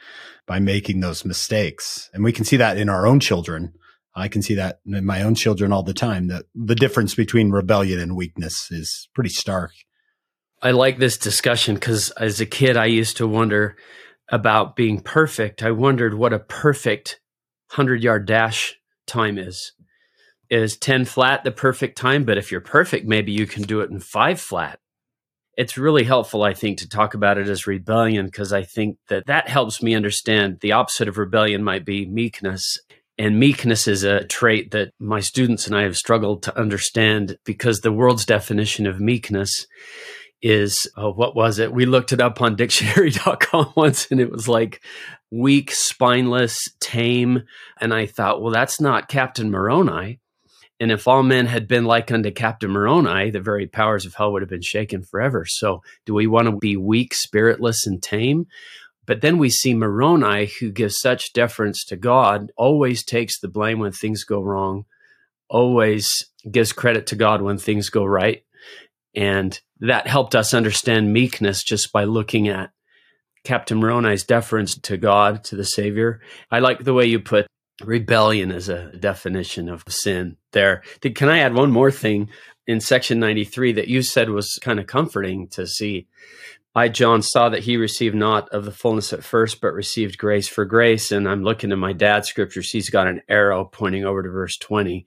[0.47, 2.11] by making those mistakes.
[2.13, 3.73] And we can see that in our own children.
[4.15, 7.51] I can see that in my own children all the time that the difference between
[7.51, 9.73] rebellion and weakness is pretty stark.
[10.63, 13.77] I like this discussion because as a kid, I used to wonder
[14.31, 15.63] about being perfect.
[15.63, 17.21] I wondered what a perfect
[17.71, 18.77] 100 yard dash
[19.07, 19.73] time is.
[20.49, 22.25] Is 10 flat the perfect time?
[22.25, 24.79] But if you're perfect, maybe you can do it in five flat
[25.57, 29.27] it's really helpful, I think, to talk about it as rebellion because I think that
[29.27, 32.79] that helps me understand the opposite of rebellion might be meekness.
[33.17, 37.81] And meekness is a trait that my students and I have struggled to understand because
[37.81, 39.67] the world's definition of meekness
[40.43, 41.73] is oh, what was it?
[41.73, 44.83] We looked it up on dictionary.com once and it was like
[45.31, 47.43] weak, spineless, tame.
[47.81, 50.21] And I thought, well, that's not Captain Moroni.
[50.81, 54.33] And if all men had been like unto Captain Moroni, the very powers of hell
[54.33, 55.45] would have been shaken forever.
[55.47, 58.47] So, do we want to be weak, spiritless, and tame?
[59.07, 63.79] But then we see Moroni, who gives such deference to God, always takes the blame
[63.79, 64.87] when things go wrong,
[65.49, 66.11] always
[66.51, 68.45] gives credit to God when things go right.
[69.15, 72.71] And that helped us understand meekness just by looking at
[73.45, 76.21] Captain Moroni's deference to God, to the Savior.
[76.51, 77.47] I like the way you put
[77.83, 80.83] rebellion is a definition of sin there.
[81.01, 82.29] Can I add one more thing
[82.67, 86.07] in section 93 that you said was kind of comforting to see?
[86.77, 90.49] I, John, saw that he received not of the fullness at first, but received grace
[90.49, 91.13] for grace.
[91.13, 92.71] And I'm looking at my dad's scriptures.
[92.71, 95.07] He's got an arrow pointing over to verse 20,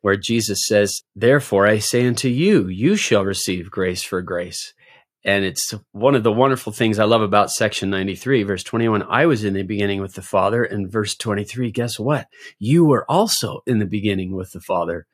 [0.00, 4.74] where Jesus says, Therefore I say unto you, you shall receive grace for grace.
[5.28, 9.02] And it's one of the wonderful things I love about section 93, verse 21.
[9.02, 10.64] I was in the beginning with the Father.
[10.64, 12.28] And verse 23, guess what?
[12.58, 15.06] You were also in the beginning with the Father.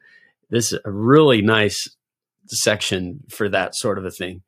[0.50, 1.88] This is a really nice
[2.46, 4.42] section for that sort of a thing.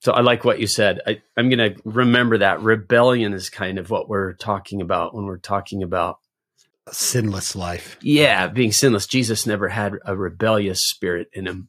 [0.00, 1.00] So I like what you said.
[1.06, 5.26] I, I'm going to remember that rebellion is kind of what we're talking about when
[5.26, 6.18] we're talking about
[6.88, 7.98] a sinless life.
[8.02, 9.06] Yeah, being sinless.
[9.06, 11.68] Jesus never had a rebellious spirit in him.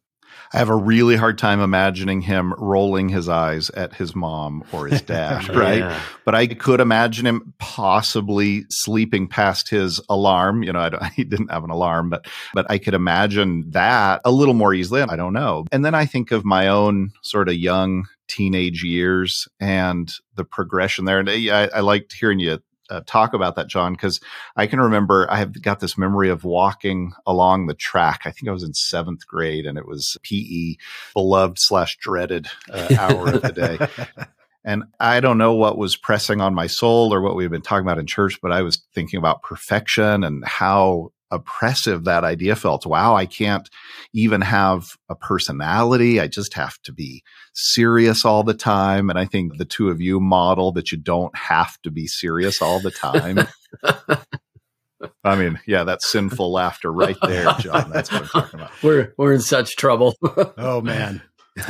[0.53, 4.87] I have a really hard time imagining him rolling his eyes at his mom or
[4.87, 5.79] his dad, right?
[5.79, 5.99] Yeah.
[6.25, 10.63] But I could imagine him possibly sleeping past his alarm.
[10.63, 14.53] You know, he didn't have an alarm, but but I could imagine that a little
[14.53, 15.01] more easily.
[15.01, 15.65] I don't know.
[15.71, 21.05] And then I think of my own sort of young teenage years and the progression
[21.05, 21.19] there.
[21.19, 22.59] And I, I liked hearing you
[22.91, 24.19] uh, talk about that, John, because
[24.55, 28.21] I can remember I have got this memory of walking along the track.
[28.25, 30.75] I think I was in seventh grade, and it was PE,
[31.13, 34.25] beloved slash dreaded uh, hour of the day.
[34.63, 37.85] And I don't know what was pressing on my soul or what we've been talking
[37.85, 42.85] about in church, but I was thinking about perfection and how oppressive that idea felt.
[42.85, 43.69] Wow, I can't
[44.13, 46.19] even have a personality.
[46.19, 49.09] I just have to be serious all the time.
[49.09, 52.61] And I think the two of you model that you don't have to be serious
[52.61, 53.47] all the time.
[55.23, 57.89] I mean, yeah, that's sinful laughter right there, John.
[57.89, 58.83] That's what I'm talking about.
[58.83, 60.15] We're we're in such trouble.
[60.57, 61.21] oh man.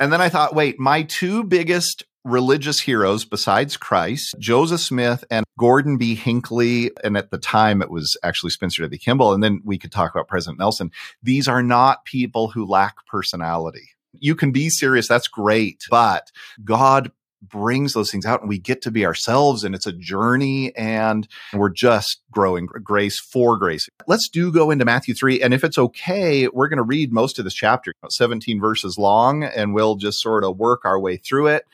[0.00, 5.44] and then I thought, wait, my two biggest religious heroes besides Christ, Joseph Smith and
[5.58, 6.14] Gordon B.
[6.14, 6.90] Hinckley.
[7.02, 8.98] And at the time, it was actually Spencer W.
[8.98, 9.32] Kimball.
[9.32, 10.90] And then we could talk about President Nelson.
[11.22, 13.90] These are not people who lack personality.
[14.12, 15.08] You can be serious.
[15.08, 15.84] That's great.
[15.90, 16.30] But
[16.64, 17.12] God
[17.50, 21.28] brings those things out and we get to be ourselves and it's a journey and
[21.52, 23.88] we're just growing grace for grace.
[24.06, 27.38] Let's do go into Matthew 3 and if it's okay, we're going to read most
[27.38, 31.48] of this chapter, 17 verses long and we'll just sort of work our way through
[31.48, 31.64] it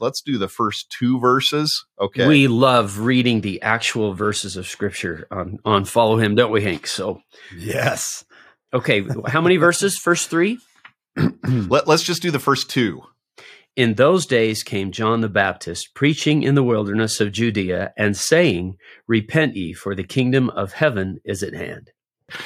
[0.00, 1.84] let's do the first two verses.
[2.00, 2.26] Okay.
[2.26, 6.86] We love reading the actual verses of scripture on on follow him, don't we, Hank?
[6.86, 7.20] So
[7.56, 8.24] yes.
[8.72, 9.06] Okay.
[9.26, 9.96] How many verses?
[10.06, 10.58] First three?
[11.44, 13.02] Let, let's just do the first two.
[13.74, 18.76] In those days came John the Baptist preaching in the wilderness of Judea and saying,
[19.06, 21.90] Repent ye, for the kingdom of heaven is at hand.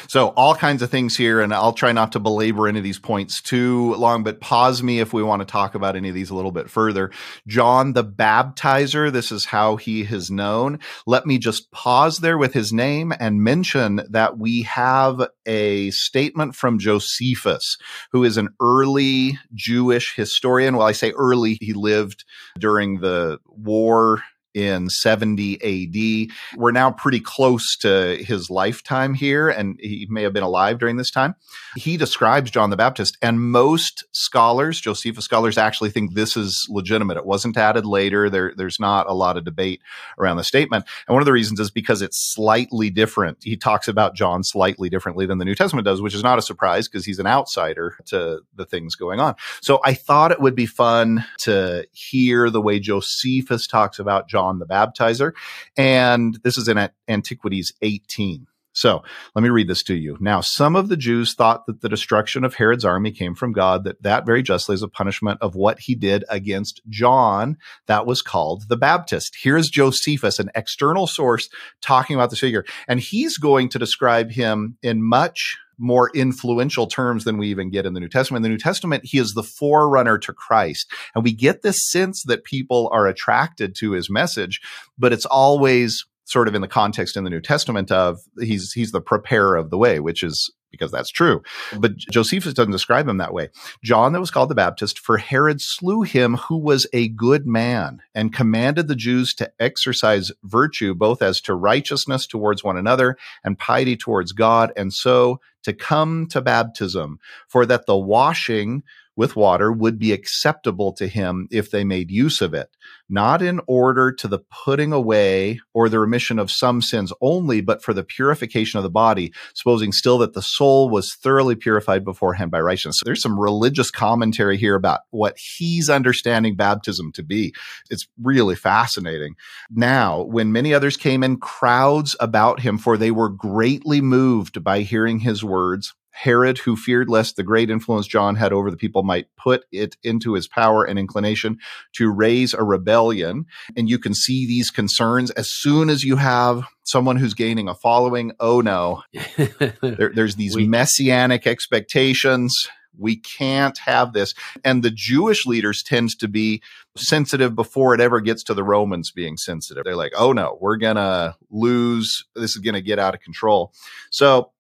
[0.09, 2.99] So all kinds of things here, and I'll try not to belabor any of these
[2.99, 6.29] points too long, but pause me if we want to talk about any of these
[6.29, 7.11] a little bit further.
[7.47, 10.81] John the Baptizer, this is how he is known.
[11.07, 16.55] Let me just pause there with his name and mention that we have a statement
[16.55, 17.79] from Josephus,
[18.13, 20.77] who is an early Jewish historian.
[20.77, 22.25] Well, I say early, he lived
[22.59, 24.23] during the war
[24.55, 26.59] in 70 AD.
[26.59, 30.97] We're now pretty close to his lifetime here, and he may have been alive during
[30.97, 31.35] this time.
[31.77, 37.17] He describes John the Baptist, and most scholars, Josephus scholars, actually think this is legitimate.
[37.17, 38.29] It wasn't added later.
[38.29, 39.81] There, there's not a lot of debate
[40.19, 40.87] around the statement.
[41.07, 43.39] And one of the reasons is because it's slightly different.
[43.43, 46.43] He talks about John slightly differently than the New Testament does, which is not a
[46.43, 49.35] surprise because he's an outsider to the things going on.
[49.63, 54.40] So I thought it would be fun to hear the way Josephus talks about John
[54.41, 55.33] John the Baptizer.
[55.77, 58.47] And this is in Antiquities 18.
[58.73, 59.03] So
[59.35, 60.17] let me read this to you.
[60.21, 63.85] Now, some of the Jews thought that the destruction of Herod's army came from God,
[63.85, 68.23] that that very justly is a punishment of what he did against John that was
[68.23, 69.37] called the Baptist.
[69.43, 71.51] Here's Josephus, an external source,
[71.83, 72.65] talking about this figure.
[72.87, 77.87] And he's going to describe him in much more influential terms than we even get
[77.87, 78.39] in the New Testament.
[78.39, 80.93] In the New Testament, he is the forerunner to Christ.
[81.15, 84.61] And we get this sense that people are attracted to his message,
[84.99, 88.93] but it's always sort of in the context in the New Testament of he's he's
[88.93, 91.43] the preparer of the way, which is because that's true.
[91.79, 93.49] But Josephus doesn't describe him that way.
[93.83, 98.03] John, that was called the Baptist, for Herod slew him who was a good man
[98.15, 103.59] and commanded the Jews to exercise virtue, both as to righteousness towards one another and
[103.59, 107.19] piety towards God, and so to come to baptism,
[107.49, 108.83] for that the washing
[109.21, 112.75] with water would be acceptable to him if they made use of it,
[113.11, 117.83] not in order to the putting away or the remission of some sins only, but
[117.83, 122.51] for the purification of the body, supposing still that the soul was thoroughly purified beforehand
[122.51, 122.97] by righteousness.
[122.99, 127.53] So there's some religious commentary here about what he's understanding baptism to be.
[127.91, 129.35] It's really fascinating.
[129.71, 134.81] Now, when many others came in crowds about him, for they were greatly moved by
[134.81, 139.03] hearing his words, Herod, who feared lest the great influence John had over the people
[139.03, 141.59] might put it into his power and inclination
[141.95, 143.47] to raise a rebellion.
[143.75, 147.75] And you can see these concerns as soon as you have someone who's gaining a
[147.75, 148.33] following.
[148.39, 149.03] Oh no,
[149.81, 152.69] there, there's these we- messianic expectations.
[152.99, 154.35] We can't have this.
[154.63, 156.61] And the Jewish leaders tend to be
[156.99, 159.85] sensitive before it ever gets to the Romans being sensitive.
[159.85, 162.27] They're like, oh no, we're going to lose.
[162.35, 163.73] This is going to get out of control.
[164.11, 164.51] So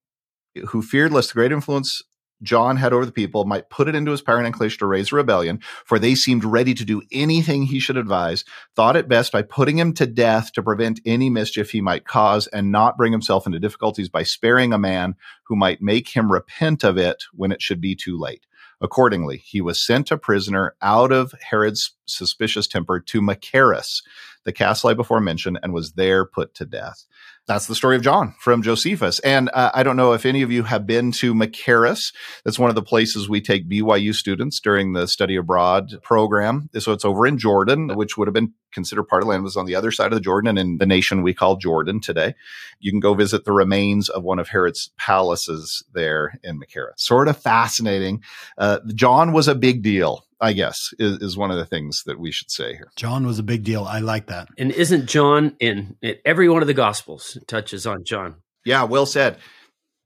[0.68, 2.02] who feared lest the great influence
[2.42, 5.12] John had over the people might put it into his power and inclination to raise
[5.12, 9.32] a rebellion, for they seemed ready to do anything he should advise, thought it best
[9.32, 13.12] by putting him to death to prevent any mischief he might cause and not bring
[13.12, 17.52] himself into difficulties by sparing a man who might make him repent of it when
[17.52, 18.46] it should be too late.
[18.82, 24.02] Accordingly, he was sent a prisoner out of Herod's suspicious temper to Machaerus,
[24.44, 27.04] the castle I before mentioned, and was there put to death
[27.50, 29.18] that's the story of John from Josephus.
[29.18, 32.14] And uh, I don't know if any of you have been to Machaerus.
[32.44, 36.70] That's one of the places we take BYU students during the study abroad program.
[36.78, 39.66] So it's over in Jordan, which would have been considered part of land was on
[39.66, 42.36] the other side of the Jordan and in the nation we call Jordan today.
[42.78, 46.98] You can go visit the remains of one of Herod's palaces there in Machaerus.
[46.98, 48.22] Sort of fascinating.
[48.58, 52.18] Uh, John was a big deal I guess is, is one of the things that
[52.18, 52.90] we should say here.
[52.96, 53.84] John was a big deal.
[53.84, 54.48] I like that.
[54.56, 58.36] And isn't John in, in every one of the Gospels touches on John?
[58.64, 59.38] Yeah, well said.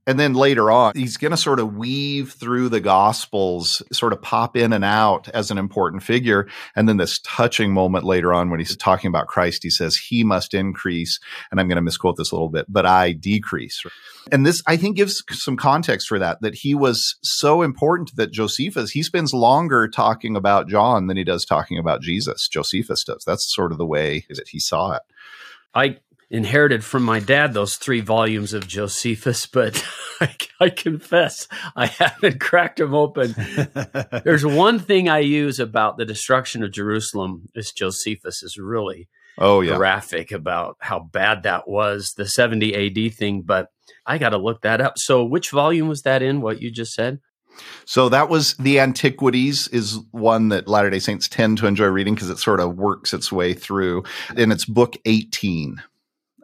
[0.06, 4.20] And then later on, he's going to sort of weave through the gospels, sort of
[4.20, 6.46] pop in and out as an important figure.
[6.76, 10.22] And then this touching moment later on when he's talking about Christ, he says, he
[10.22, 11.18] must increase.
[11.50, 13.82] And I'm going to misquote this a little bit, but I decrease.
[14.30, 18.30] And this, I think, gives some context for that, that he was so important that
[18.30, 22.48] Josephus, he spends longer talking about John than he does talking about Jesus.
[22.48, 23.22] Josephus does.
[23.26, 25.02] That's sort of the way that he saw it.
[25.74, 25.96] I
[26.30, 29.84] inherited from my dad those three volumes of Josephus, but
[30.20, 33.34] I, I, confess I haven't cracked them open.
[34.24, 39.60] There's one thing I use about the destruction of Jerusalem is Josephus is really oh
[39.60, 42.74] yeah graphic about how bad that was the 70
[43.08, 43.68] AD thing, but
[44.06, 44.98] I got to look that up.
[44.98, 46.40] So which volume was that in?
[46.40, 47.20] What you just said?
[47.84, 52.30] So that was the Antiquities is one that Latter-day Saints tend to enjoy reading because
[52.30, 54.04] it sort of works its way through
[54.36, 55.82] and it's book 18.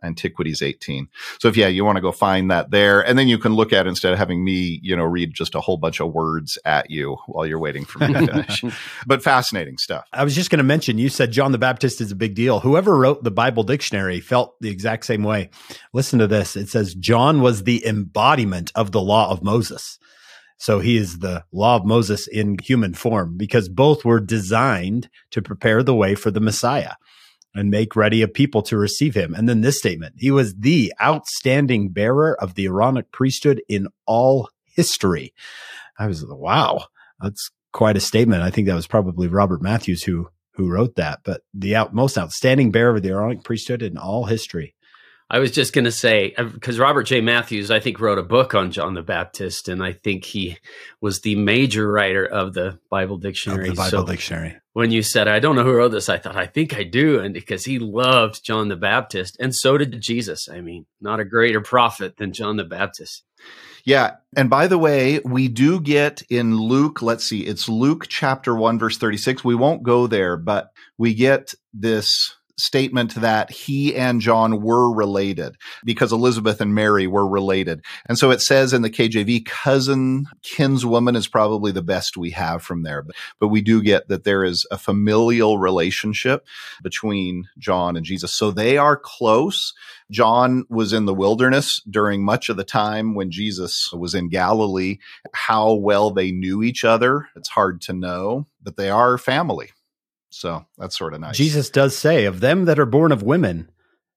[0.02, 1.08] Antiquities 18.
[1.38, 3.72] So if yeah, you want to go find that there, and then you can look
[3.72, 6.58] at it instead of having me, you know, read just a whole bunch of words
[6.64, 8.64] at you while you're waiting for me to finish.
[9.06, 10.06] but fascinating stuff.
[10.12, 12.60] I was just going to mention, you said John the Baptist is a big deal.
[12.60, 15.50] Whoever wrote the Bible dictionary felt the exact same way.
[15.92, 16.56] Listen to this.
[16.56, 19.98] It says John was the embodiment of the law of Moses.
[20.60, 25.40] So he is the law of Moses in human form because both were designed to
[25.40, 26.92] prepare the way for the Messiah
[27.54, 29.34] and make ready a people to receive him.
[29.34, 34.48] And then this statement He was the outstanding bearer of the Aaronic priesthood in all
[34.64, 35.34] history.
[35.98, 36.84] I was, like, wow,
[37.20, 38.42] that's quite a statement.
[38.42, 42.18] I think that was probably Robert Matthews who who wrote that, but the out, most
[42.18, 44.74] outstanding bearer of the Aaronic priesthood in all history.
[45.30, 47.20] I was just going to say uh, because Robert J.
[47.20, 50.58] Matthews, I think, wrote a book on John the Baptist, and I think he
[51.00, 53.68] was the major writer of the Bible dictionary.
[53.68, 54.59] Of the Bible so dictionary.
[54.72, 57.18] When you said, "I don't know who wrote this," I thought, "I think I do,"
[57.18, 60.48] and because he loved John the Baptist, and so did Jesus.
[60.48, 63.24] I mean, not a greater prophet than John the Baptist.
[63.84, 64.16] Yeah.
[64.36, 68.78] And by the way, we do get in Luke, let's see, it's Luke chapter 1,
[68.78, 69.42] verse 36.
[69.42, 75.56] We won't go there, but we get this statement that he and John were related
[75.84, 77.84] because Elizabeth and Mary were related.
[78.06, 82.62] And so it says in the KJV, cousin, kinswoman is probably the best we have
[82.62, 83.02] from there.
[83.02, 86.46] But, but we do get that there is a familial relationship
[86.82, 88.34] between John and Jesus.
[88.34, 89.72] So they are close.
[90.10, 94.98] John was in the wilderness during much of the time when Jesus was in Galilee.
[95.32, 99.70] How well they knew each other, it's hard to know, but they are family.
[100.30, 101.36] So that's sort of nice.
[101.36, 103.70] Jesus does say, of them that are born of women,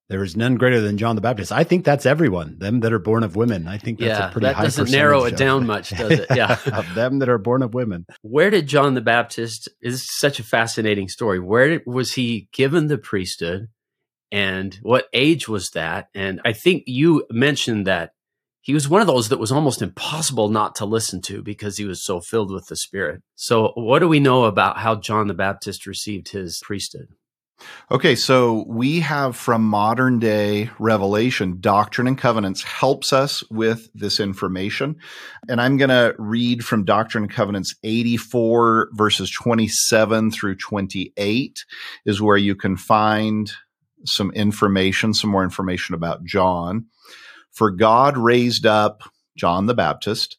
[0.08, 1.50] there is none greater than John the Baptist.
[1.50, 2.58] I think that's everyone.
[2.58, 3.66] Them that are born of women.
[3.66, 6.26] I think that's yeah, a pretty that high doesn't narrow it down much, does it?
[6.34, 8.06] Yeah, of them that are born of women.
[8.22, 9.68] Where did John the Baptist?
[9.80, 11.40] Is such a fascinating story.
[11.40, 13.68] Where was he given the priesthood,
[14.30, 16.10] and what age was that?
[16.14, 18.12] And I think you mentioned that
[18.64, 21.84] he was one of those that was almost impossible not to listen to because he
[21.84, 23.22] was so filled with the Spirit.
[23.34, 27.08] So, what do we know about how John the Baptist received his priesthood?
[27.90, 34.18] Okay, so we have from modern day revelation, Doctrine and Covenants helps us with this
[34.18, 34.96] information.
[35.46, 41.64] And I'm going to read from Doctrine and Covenants 84, verses 27 through 28,
[42.06, 43.52] is where you can find
[44.06, 46.86] some information, some more information about John.
[47.54, 49.02] For God raised up
[49.36, 50.36] John the Baptist,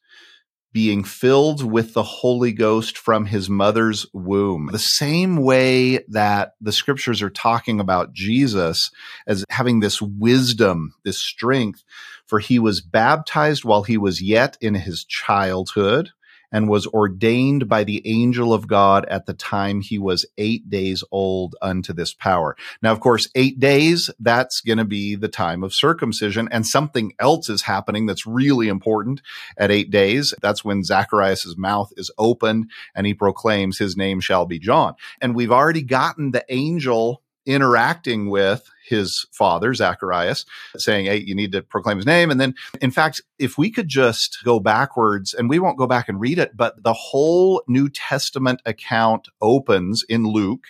[0.74, 4.68] being filled with the Holy Ghost from his mother's womb.
[4.74, 8.92] The same way that the scriptures are talking about Jesus
[9.26, 11.82] as having this wisdom, this strength,
[12.28, 16.10] for he was baptized while he was yet in his childhood
[16.56, 21.04] and was ordained by the angel of God at the time he was eight days
[21.12, 22.56] old unto this power.
[22.82, 26.48] Now, of course, eight days, that's going to be the time of circumcision.
[26.54, 29.22] And something else is happening that's really important
[29.58, 30.34] at eight days.
[30.42, 34.94] That's when Zacharias' mouth is opened and he proclaims his name shall be John.
[35.20, 40.46] And we've already gotten the angel interacting with his father, Zacharias,
[40.78, 42.30] saying, Hey, you need to proclaim his name.
[42.30, 46.08] And then, in fact, if we could just go backwards, and we won't go back
[46.08, 50.66] and read it, but the whole New Testament account opens in Luke.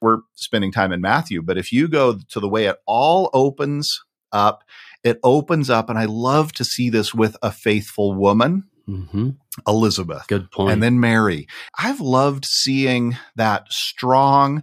[0.00, 4.02] We're spending time in Matthew, but if you go to the way it all opens
[4.32, 4.64] up,
[5.02, 8.64] it opens up, and I love to see this with a faithful woman.
[8.88, 9.30] Mm-hmm.
[9.66, 10.26] Elizabeth.
[10.28, 10.72] Good point.
[10.72, 11.48] And then Mary.
[11.76, 14.62] I've loved seeing that strong,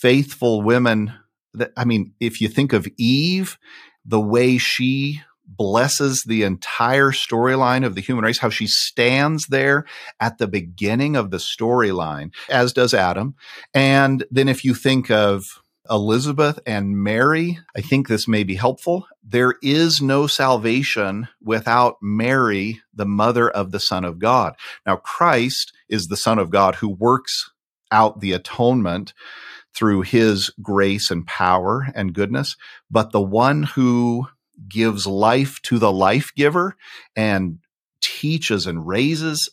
[0.00, 1.12] faithful women
[1.54, 3.58] that, I mean, if you think of Eve,
[4.04, 9.84] the way she blesses the entire storyline of the human race, how she stands there
[10.20, 13.36] at the beginning of the storyline, as does Adam.
[13.72, 17.58] And then if you think of Elizabeth and Mary.
[17.76, 19.06] I think this may be helpful.
[19.22, 24.54] There is no salvation without Mary, the mother of the Son of God.
[24.84, 27.50] Now, Christ is the Son of God who works
[27.92, 29.14] out the atonement
[29.76, 32.56] through his grace and power and goodness.
[32.90, 34.26] But the one who
[34.68, 36.76] gives life to the life giver
[37.14, 37.58] and
[38.00, 39.48] teaches and raises.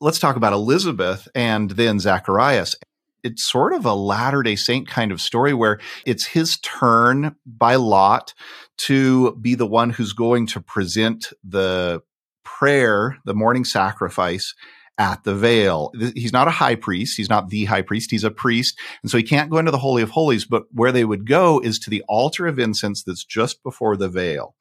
[0.00, 2.76] Let's talk about Elizabeth and then Zacharias
[3.24, 7.74] it's sort of a Latter day Saint kind of story where it's his turn by
[7.74, 8.34] lot
[8.76, 12.02] to be the one who's going to present the
[12.44, 14.54] prayer, the morning sacrifice
[14.98, 15.92] at the veil.
[16.14, 17.16] He's not a high priest.
[17.16, 18.10] He's not the high priest.
[18.10, 18.78] He's a priest.
[19.02, 21.60] And so he can't go into the Holy of Holies, but where they would go
[21.60, 24.54] is to the altar of incense that's just before the veil.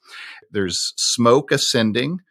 [0.52, 2.22] There's smoke ascending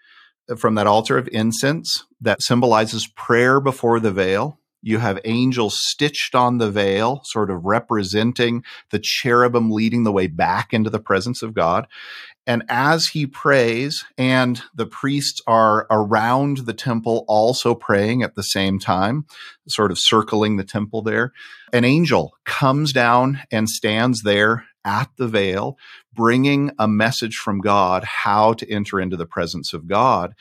[0.48, 4.59] uh, from that altar of incense that symbolizes prayer before the veil.
[4.83, 10.26] You have angels stitched on the veil, sort of representing the cherubim leading the way
[10.26, 11.87] back into the presence of God.
[12.45, 18.43] And as he prays, and the priests are around the temple also praying at the
[18.43, 19.26] same time,
[19.68, 21.33] sort of circling the temple there,
[21.72, 25.78] an angel comes down and stands there at the veil,
[26.12, 30.35] bringing a message from God how to enter into the presence of God.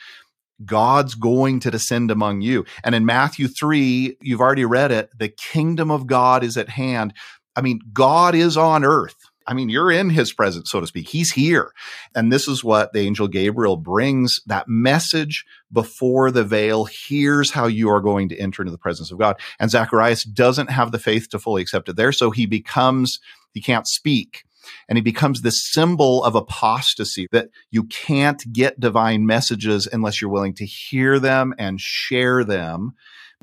[0.64, 2.64] God's going to descend among you.
[2.84, 7.14] And in Matthew 3, you've already read it, the kingdom of God is at hand.
[7.56, 9.16] I mean, God is on earth.
[9.46, 11.08] I mean, you're in his presence, so to speak.
[11.08, 11.72] He's here.
[12.14, 16.84] And this is what the angel Gabriel brings that message before the veil.
[16.84, 19.40] Here's how you are going to enter into the presence of God.
[19.58, 22.12] And Zacharias doesn't have the faith to fully accept it there.
[22.12, 23.18] So he becomes,
[23.52, 24.44] he can't speak
[24.88, 30.30] and he becomes this symbol of apostasy that you can't get divine messages unless you're
[30.30, 32.92] willing to hear them and share them.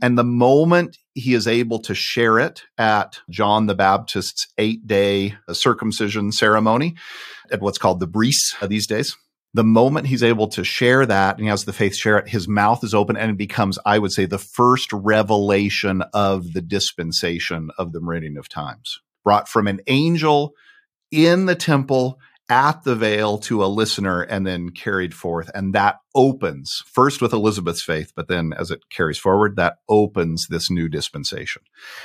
[0.01, 5.36] And the moment he is able to share it at John the Baptist's eight day
[5.47, 6.95] uh, circumcision ceremony
[7.51, 9.17] at what's called the Bris uh, these days,
[9.53, 12.47] the moment he's able to share that and he has the faith share it, his
[12.47, 17.72] mouth is open and it becomes, I would say, the first revelation of the dispensation
[17.78, 20.53] of the meridian of times brought from an angel
[21.12, 25.51] in the temple at the veil to a listener and then carried forth.
[25.53, 30.47] And that opens first with Elizabeth's faith, but then as it carries forward, that opens
[30.47, 31.62] this new dispensation.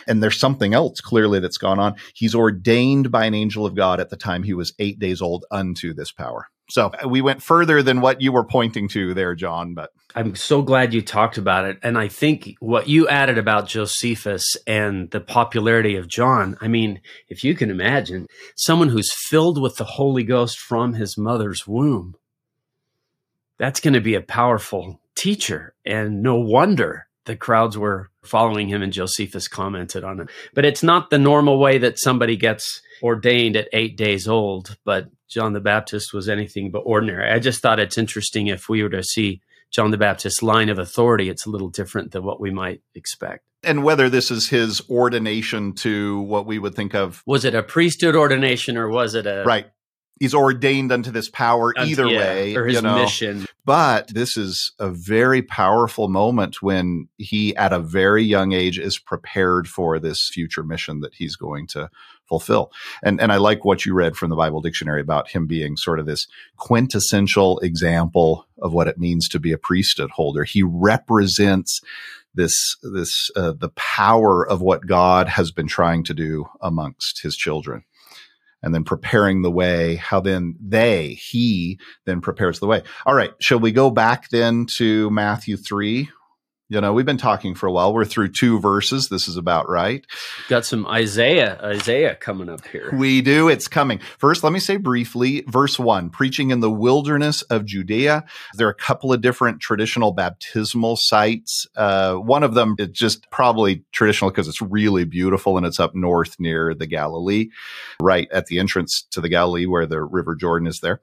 [0.07, 1.95] And there's something else clearly that's gone on.
[2.15, 5.45] He's ordained by an angel of God at the time he was eight days old
[5.51, 6.49] unto this power.
[6.71, 10.35] So uh, we went further than what you were pointing to there, John, but I'm
[10.35, 11.79] so glad you talked about it.
[11.83, 17.01] And I think what you added about Josephus and the popularity of John, I mean,
[17.29, 18.27] if you can imagine
[18.57, 22.15] someone who's filled with the Holy Ghost from his mother's womb,
[23.59, 25.75] that's going to be a powerful teacher.
[25.85, 30.29] And no wonder the crowds were following him and Josephus commented on it.
[30.55, 35.09] But it's not the normal way that somebody gets ordained at eight days old, but
[35.29, 37.31] John the Baptist was anything but ordinary.
[37.31, 39.41] I just thought it's interesting if we were to see
[39.71, 43.45] John the Baptist's line of authority, it's a little different than what we might expect.
[43.65, 47.23] And whether this is his ordination to what we would think of.
[47.27, 49.43] Was it a priesthood ordination or was it a.
[49.45, 49.67] Right.
[50.21, 52.57] He's ordained unto this power either yeah, way.
[52.57, 52.97] Or his you know.
[52.97, 53.47] mission.
[53.65, 58.99] But this is a very powerful moment when he, at a very young age, is
[58.99, 61.91] prepared for this future mission that he's going to
[62.29, 62.71] fulfill.
[63.03, 65.99] And and I like what you read from the Bible dictionary about him being sort
[65.99, 70.45] of this quintessential example of what it means to be a priesthood holder.
[70.45, 71.81] He represents
[72.35, 77.37] this this uh, the power of what God has been trying to do amongst his
[77.37, 77.85] children
[78.65, 82.83] and then preparing the way, how then they, he then prepares the way.
[83.05, 83.33] All right.
[83.39, 86.09] Shall we go back then to Matthew 3,
[86.75, 87.95] you know, we've been talking for a while.
[87.95, 89.09] We're through two verses.
[89.09, 90.05] This is about right.
[90.49, 92.91] Got some Isaiah, Isaiah coming up here.
[92.93, 93.49] We do.
[93.49, 94.01] It's coming.
[94.19, 98.25] First, let me say briefly, verse one, preaching in the wilderness of Judea.
[98.55, 101.65] There are a couple of different traditional baptismal sites.
[101.77, 105.95] Uh, one of them is just probably traditional because it's really beautiful and it's up
[105.95, 107.51] north near the Galilee,
[108.01, 111.01] right at the entrance to the Galilee where the River Jordan is there.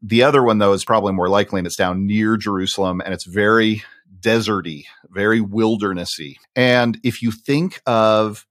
[0.00, 3.24] The other one, though, is probably more likely and it's down near Jerusalem and it's
[3.24, 3.82] very
[4.20, 6.36] deserty, very wildernessy.
[6.56, 8.46] And if you think of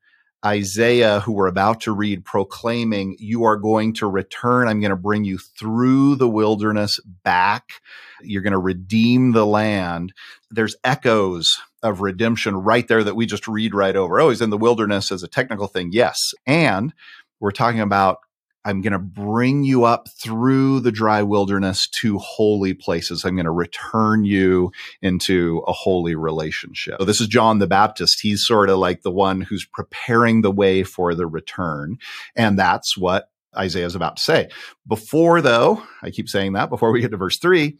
[0.45, 4.67] Isaiah, who we're about to read, proclaiming, You are going to return.
[4.67, 7.81] I'm going to bring you through the wilderness back.
[8.21, 10.13] You're going to redeem the land.
[10.51, 14.19] There's echoes of redemption right there that we just read right over.
[14.19, 15.89] Oh, he's in the wilderness as a technical thing.
[15.91, 16.33] Yes.
[16.45, 16.93] And
[17.39, 18.19] we're talking about
[18.67, 23.23] I'm going to bring you up through the dry wilderness to holy places.
[23.23, 26.97] I'm going to return you into a holy relationship.
[26.99, 28.19] So this is John the Baptist.
[28.19, 31.97] He's sort of like the one who's preparing the way for the return.
[32.35, 34.49] And that's what Isaiah is about to say.
[34.85, 37.77] Before, though, I keep saying that before we get to verse three,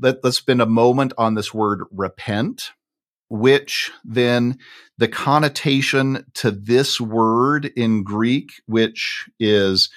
[0.00, 2.70] let, let's spend a moment on this word repent
[3.30, 4.58] which then
[4.96, 9.90] the connotation to this word in Greek, which is,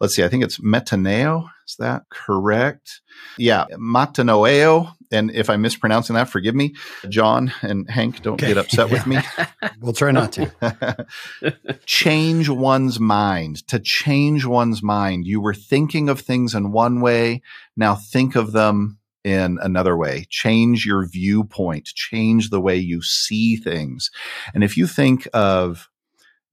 [0.00, 1.48] let's see, I think it's metaneo.
[1.66, 3.00] Is that correct?
[3.36, 4.94] Yeah, metanoeo.
[5.10, 6.74] And if I'm mispronouncing that, forgive me.
[7.08, 8.48] John and Hank, don't okay.
[8.48, 9.18] get upset with me.
[9.80, 11.06] we'll try not to.
[11.86, 13.66] change one's mind.
[13.68, 15.26] To change one's mind.
[15.26, 17.42] You were thinking of things in one way.
[17.76, 20.26] Now think of them in another way.
[20.30, 24.10] Change your viewpoint, change the way you see things.
[24.54, 25.88] And if you think of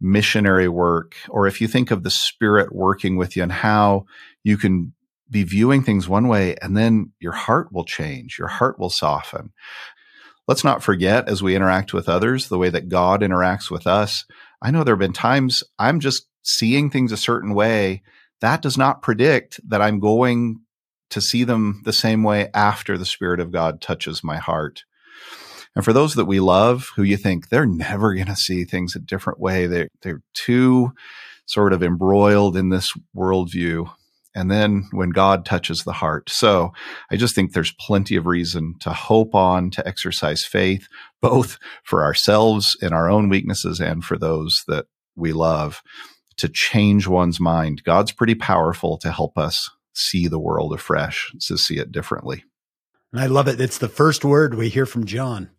[0.06, 4.06] missionary work, or if you think of the Spirit working with you and how
[4.43, 4.93] you can
[5.30, 9.51] be viewing things one way and then your heart will change, your heart will soften.
[10.47, 14.26] Let's not forget as we interact with others, the way that God interacts with us.
[14.62, 18.03] I know there have been times I'm just seeing things a certain way.
[18.41, 20.62] That does not predict that I'm going
[21.10, 24.84] to see them the same way after the Spirit of God touches my heart.
[25.76, 28.95] And for those that we love, who you think they're never going to see things
[28.95, 30.93] a different way, they're, they're too
[31.45, 33.91] sort of embroiled in this worldview.
[34.34, 36.30] And then when God touches the heart.
[36.30, 36.73] So
[37.09, 40.88] I just think there's plenty of reason to hope on, to exercise faith,
[41.21, 45.82] both for ourselves in our own weaknesses and for those that we love,
[46.38, 47.84] to change one's mind.
[47.86, 52.43] God's pretty powerful to help us see the world afresh, to see it differently.
[53.13, 53.61] And I love it.
[53.61, 55.49] It's the first word we hear from John.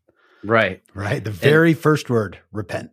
[0.46, 0.82] Right.
[0.94, 1.22] Right.
[1.22, 2.90] The very and, first word, repent.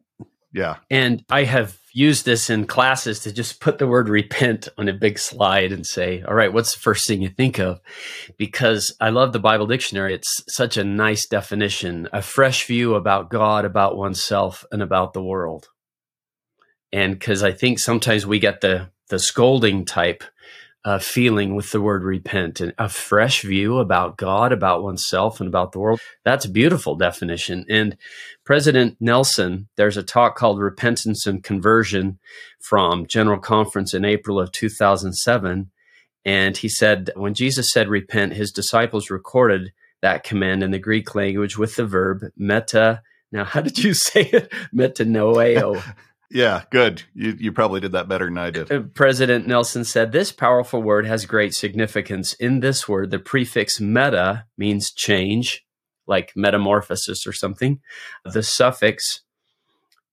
[0.54, 0.78] Yeah.
[0.92, 4.94] And I have used this in classes to just put the word repent on a
[4.94, 7.82] big slide and say, all right, what's the first thing you think of?
[8.38, 10.14] Because I love the Bible dictionary.
[10.14, 15.24] It's such a nice definition, a fresh view about God, about oneself, and about the
[15.24, 15.70] world.
[16.92, 20.24] And because I think sometimes we get the the scolding type
[20.86, 25.48] uh, feeling with the word repent and a fresh view about God, about oneself, and
[25.48, 26.02] about the world.
[26.26, 27.66] That's a beautiful definition.
[27.70, 27.98] And
[28.44, 32.20] President Nelson, there's a talk called Repentance and Conversion
[32.60, 35.72] from General Conference in April of 2007.
[36.26, 39.72] And he said, when Jesus said repent, his disciples recorded
[40.02, 43.02] that command in the Greek language with the verb meta.
[43.32, 44.52] Now, how did you say it?
[44.76, 45.82] Metanoeo.
[46.34, 47.04] Yeah, good.
[47.14, 48.72] You, you probably did that better than I did.
[48.72, 52.34] Uh, President Nelson said this powerful word has great significance.
[52.34, 55.64] In this word, the prefix meta means change,
[56.08, 57.82] like metamorphosis or something.
[58.26, 59.22] The suffix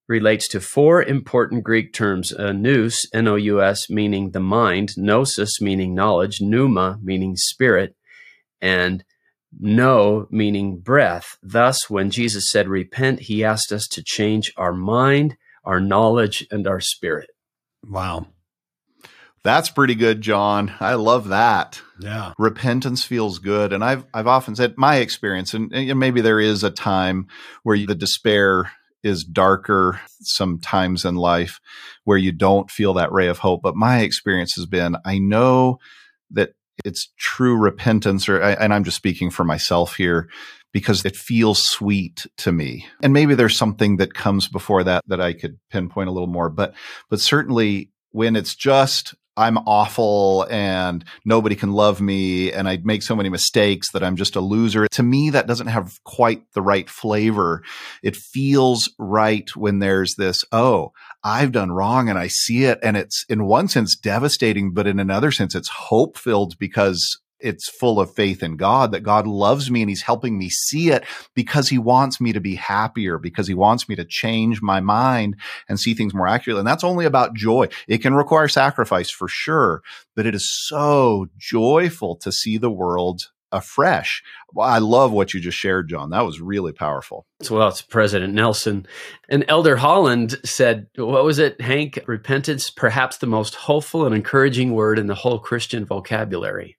[0.07, 4.91] relates to four important Greek terms uh, nous, N O U S, meaning the mind,
[4.97, 7.95] gnosis, meaning knowledge, pneuma, meaning spirit,
[8.61, 9.03] and
[9.59, 11.37] pnoe, meaning breath.
[11.41, 16.67] Thus, when Jesus said repent, he asked us to change our mind our knowledge, and
[16.67, 17.29] our spirit.
[17.87, 18.27] Wow.
[19.43, 20.71] That's pretty good, John.
[20.79, 21.81] I love that.
[21.99, 22.33] Yeah.
[22.37, 23.73] Repentance feels good.
[23.73, 27.27] And I've, I've often said my experience, and, and maybe there is a time
[27.63, 28.71] where the despair
[29.03, 31.59] is darker sometimes in life
[32.03, 33.61] where you don't feel that ray of hope.
[33.63, 35.79] But my experience has been I know
[36.29, 36.53] that
[36.85, 40.29] it's true repentance, or, and I'm just speaking for myself here,
[40.71, 42.87] because it feels sweet to me.
[43.01, 46.49] And maybe there's something that comes before that that I could pinpoint a little more,
[46.49, 46.73] but,
[47.09, 53.01] but certainly when it's just, I'm awful and nobody can love me and I make
[53.01, 54.87] so many mistakes that I'm just a loser.
[54.91, 57.63] To me, that doesn't have quite the right flavor.
[58.03, 60.91] It feels right when there's this, oh,
[61.23, 62.79] I've done wrong and I see it.
[62.83, 67.69] And it's in one sense devastating, but in another sense, it's hope filled because it's
[67.69, 71.03] full of faith in God that God loves me and he's helping me see it
[71.33, 75.35] because he wants me to be happier, because he wants me to change my mind
[75.67, 76.59] and see things more accurately.
[76.59, 77.67] And that's only about joy.
[77.87, 79.81] It can require sacrifice for sure,
[80.15, 84.23] but it is so joyful to see the world afresh.
[84.57, 86.11] I love what you just shared, John.
[86.11, 87.25] That was really powerful.
[87.49, 88.85] Well, it's President Nelson.
[89.27, 91.99] And Elder Holland said, what was it, Hank?
[92.07, 96.77] Repentance, perhaps the most hopeful and encouraging word in the whole Christian vocabulary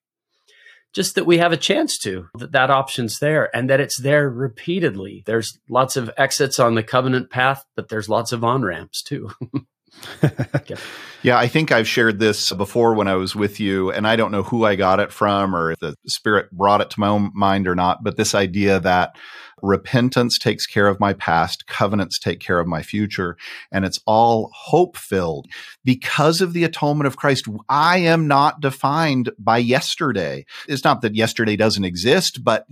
[0.93, 4.29] just that we have a chance to, that that option's there and that it's there
[4.29, 5.23] repeatedly.
[5.27, 9.31] There's lots of exits on the covenant path, but there's lots of on ramps too.
[11.23, 14.33] Yeah, I think I've shared this before when I was with you, and I don't
[14.33, 17.31] know who I got it from or if the Spirit brought it to my own
[17.33, 19.15] mind or not, but this idea that
[19.63, 23.37] repentance takes care of my past, covenants take care of my future,
[23.71, 25.47] and it's all hope filled.
[25.85, 30.45] Because of the atonement of Christ, I am not defined by yesterday.
[30.67, 32.67] It's not that yesterday doesn't exist, but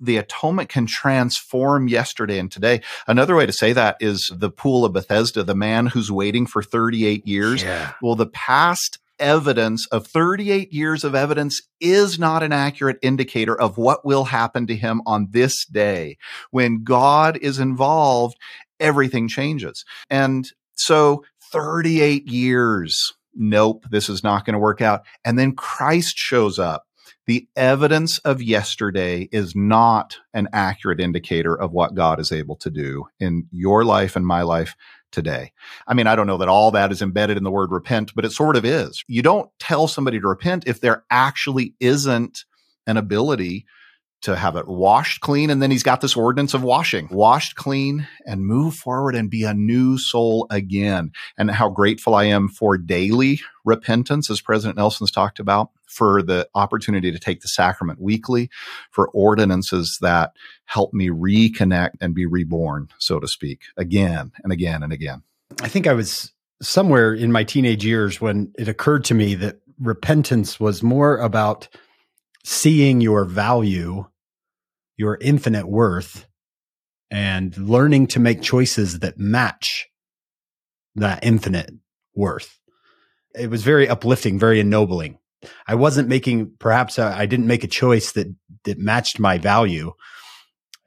[0.00, 2.80] the atonement can transform yesterday and today.
[3.06, 6.62] Another way to say that is the pool of Bethesda, the man who's waiting for
[6.62, 7.62] 38 years.
[7.62, 7.92] Yeah.
[8.02, 13.76] Well, the past evidence of 38 years of evidence is not an accurate indicator of
[13.76, 16.16] what will happen to him on this day.
[16.50, 18.36] When God is involved,
[18.78, 19.84] everything changes.
[20.08, 23.14] And so 38 years.
[23.34, 25.02] Nope, this is not going to work out.
[25.24, 26.84] And then Christ shows up
[27.28, 32.70] the evidence of yesterday is not an accurate indicator of what God is able to
[32.70, 34.74] do in your life and my life
[35.12, 35.52] today.
[35.86, 38.24] I mean, I don't know that all that is embedded in the word repent, but
[38.24, 39.04] it sort of is.
[39.08, 42.46] You don't tell somebody to repent if there actually isn't
[42.86, 43.66] an ability
[44.22, 45.48] to have it washed clean.
[45.48, 49.44] And then he's got this ordinance of washing, washed clean and move forward and be
[49.44, 51.12] a new soul again.
[51.36, 56.48] And how grateful I am for daily repentance, as President Nelson's talked about, for the
[56.54, 58.50] opportunity to take the sacrament weekly,
[58.90, 60.32] for ordinances that
[60.64, 65.22] help me reconnect and be reborn, so to speak, again and again and again.
[65.62, 69.60] I think I was somewhere in my teenage years when it occurred to me that
[69.78, 71.68] repentance was more about
[72.44, 74.06] seeing your value,
[74.96, 76.26] your infinite worth,
[77.10, 79.88] and learning to make choices that match
[80.94, 81.70] that infinite
[82.14, 82.58] worth.
[83.34, 85.18] It was very uplifting, very ennobling.
[85.66, 88.26] I wasn't making, perhaps uh, I didn't make a choice that,
[88.64, 89.92] that matched my value.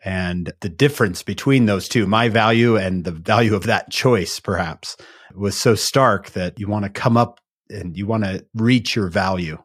[0.03, 4.97] And the difference between those two, my value and the value of that choice, perhaps,
[5.33, 7.39] was so stark that you want to come up
[7.69, 9.61] and you want to reach your value.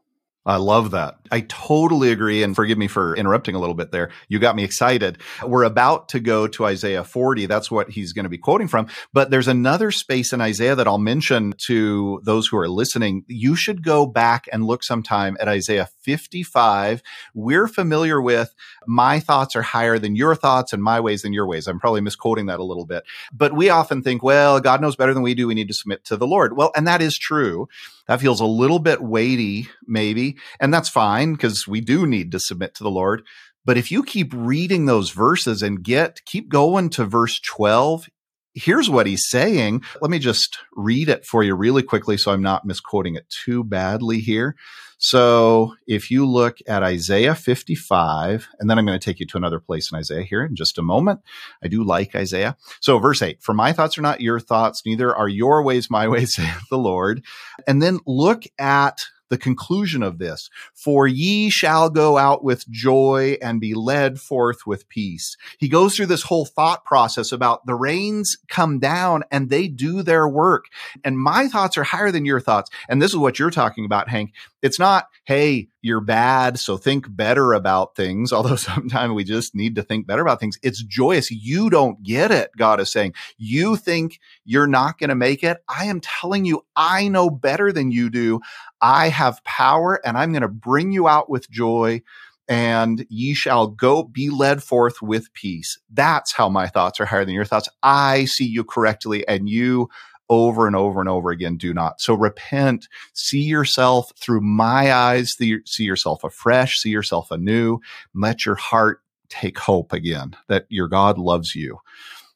[0.47, 1.19] I love that.
[1.33, 2.45] I totally agree.
[2.45, 4.11] And forgive me for interrupting a little bit there.
[4.29, 5.19] You got me excited.
[5.45, 7.47] We're about to go to Isaiah 40.
[7.47, 8.87] That's what he's going to be quoting from.
[9.13, 13.25] But there's another space in Isaiah that I'll mention to those who are listening.
[13.27, 17.03] You should go back and look sometime at Isaiah 55.
[17.35, 18.55] We're familiar with
[18.87, 21.67] my thoughts are higher than your thoughts and my ways than your ways.
[21.67, 23.03] I'm probably misquoting that a little bit.
[23.33, 25.49] But we often think, well, God knows better than we do.
[25.49, 26.57] We need to submit to the Lord.
[26.57, 27.69] Well, and that is true.
[28.09, 30.37] That feels a little bit weighty, maybe.
[30.61, 33.23] And that's fine because we do need to submit to the Lord.
[33.65, 38.09] But if you keep reading those verses and get, keep going to verse 12,
[38.55, 39.83] here's what he's saying.
[40.01, 43.65] Let me just read it for you really quickly so I'm not misquoting it too
[43.65, 44.55] badly here.
[44.99, 49.37] So if you look at Isaiah 55, and then I'm going to take you to
[49.37, 51.21] another place in Isaiah here in just a moment.
[51.63, 52.57] I do like Isaiah.
[52.81, 56.09] So verse 8, for my thoughts are not your thoughts, neither are your ways my
[56.17, 57.23] ways, saith the Lord.
[57.67, 60.49] And then look at the conclusion of this.
[60.75, 65.37] For ye shall go out with joy and be led forth with peace.
[65.59, 70.03] He goes through this whole thought process about the rains come down and they do
[70.03, 70.67] their work.
[71.05, 72.71] And my thoughts are higher than your thoughts.
[72.89, 74.33] And this is what you're talking about, Hank.
[74.63, 78.33] It's not, hey, you're bad, so think better about things.
[78.37, 80.59] Although sometimes we just need to think better about things.
[80.63, 81.31] It's joyous.
[81.31, 82.51] You don't get it.
[82.57, 85.59] God is saying, you think you're not going to make it.
[85.69, 88.41] I am telling you, I know better than you do.
[88.81, 92.03] I have power and I'm going to bring you out with joy
[92.49, 95.79] and ye shall go be led forth with peace.
[95.93, 97.69] That's how my thoughts are higher than your thoughts.
[97.83, 99.89] I see you correctly and you
[100.29, 102.01] over and over and over again do not.
[102.01, 107.79] So repent, see yourself through my eyes, see yourself afresh, see yourself anew,
[108.15, 111.79] let your heart take hope again that your God loves you.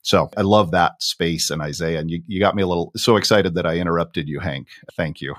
[0.03, 2.01] So I love that space in Isaiah.
[2.01, 4.68] And you, you got me a little so excited that I interrupted you, Hank.
[4.97, 5.34] Thank you.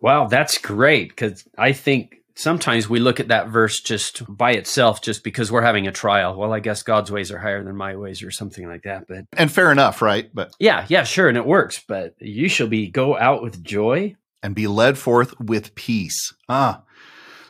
[0.00, 5.02] Wow, that's great because I think sometimes we look at that verse just by itself
[5.02, 6.36] just because we're having a trial.
[6.36, 9.26] Well i guess god's ways are higher than my ways or something like that but
[9.36, 10.30] and fair enough right?
[10.32, 14.16] But yeah yeah sure and it works but you shall be go out with joy
[14.42, 16.32] and be led forth with peace.
[16.48, 16.82] Ah.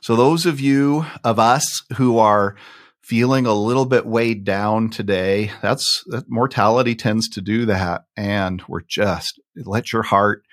[0.03, 2.57] So those of you of us who are
[3.03, 8.63] feeling a little bit weighed down today that's that mortality tends to do that and
[8.69, 10.45] we're just let your heart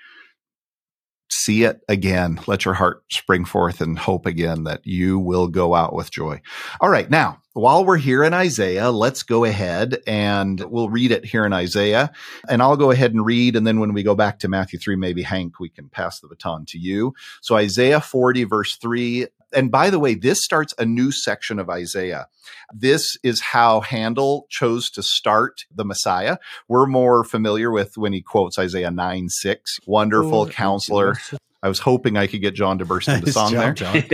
[1.30, 2.40] see it again.
[2.46, 6.40] Let your heart spring forth and hope again that you will go out with joy.
[6.80, 7.08] All right.
[7.08, 11.52] Now, while we're here in Isaiah, let's go ahead and we'll read it here in
[11.52, 12.12] Isaiah.
[12.48, 13.56] And I'll go ahead and read.
[13.56, 16.28] And then when we go back to Matthew 3, maybe Hank, we can pass the
[16.28, 17.14] baton to you.
[17.40, 21.70] So Isaiah 40, verse 3 And by the way, this starts a new section of
[21.70, 22.26] Isaiah.
[22.72, 26.36] This is how Handel chose to start the Messiah.
[26.68, 31.14] We're more familiar with when he quotes Isaiah 9 6, wonderful oh, counselor.
[31.62, 33.72] I was hoping I could get John to burst into song there.
[33.72, 34.04] John.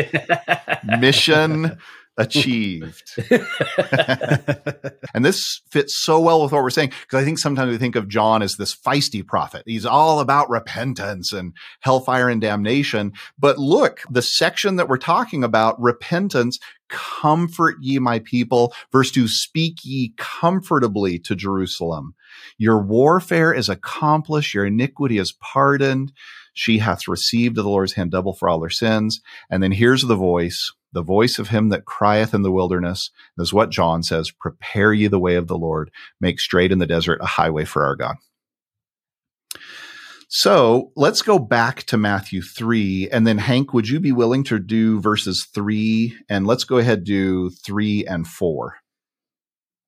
[0.98, 1.78] Mission
[2.16, 3.14] achieved.
[5.14, 7.96] and this fits so well with what we're saying because I think sometimes we think
[7.96, 9.62] of John as this feisty prophet.
[9.66, 13.12] He's all about repentance and hellfire and damnation.
[13.38, 16.58] But look, the section that we're talking about, repentance,
[16.88, 18.72] comfort ye my people.
[18.92, 22.14] Verse 2 Speak ye comfortably to Jerusalem.
[22.58, 26.12] Your warfare is accomplished, your iniquity is pardoned.
[26.54, 29.20] She hath received of the Lord's hand double for all her sins.
[29.50, 33.10] And then here's the voice the voice of him that crieth in the wilderness.
[33.36, 35.90] This is what John says Prepare ye the way of the Lord,
[36.20, 38.16] make straight in the desert a highway for our God.
[40.28, 43.08] So let's go back to Matthew 3.
[43.10, 46.16] And then, Hank, would you be willing to do verses 3?
[46.28, 48.76] And let's go ahead do 3 and 4.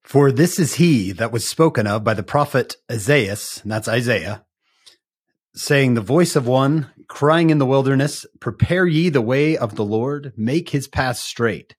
[0.05, 4.46] For this is he that was spoken of by the prophet Isaiah, and that's Isaiah,
[5.57, 9.85] saying, The voice of one crying in the wilderness, Prepare ye the way of the
[9.85, 11.75] Lord, make his path straight.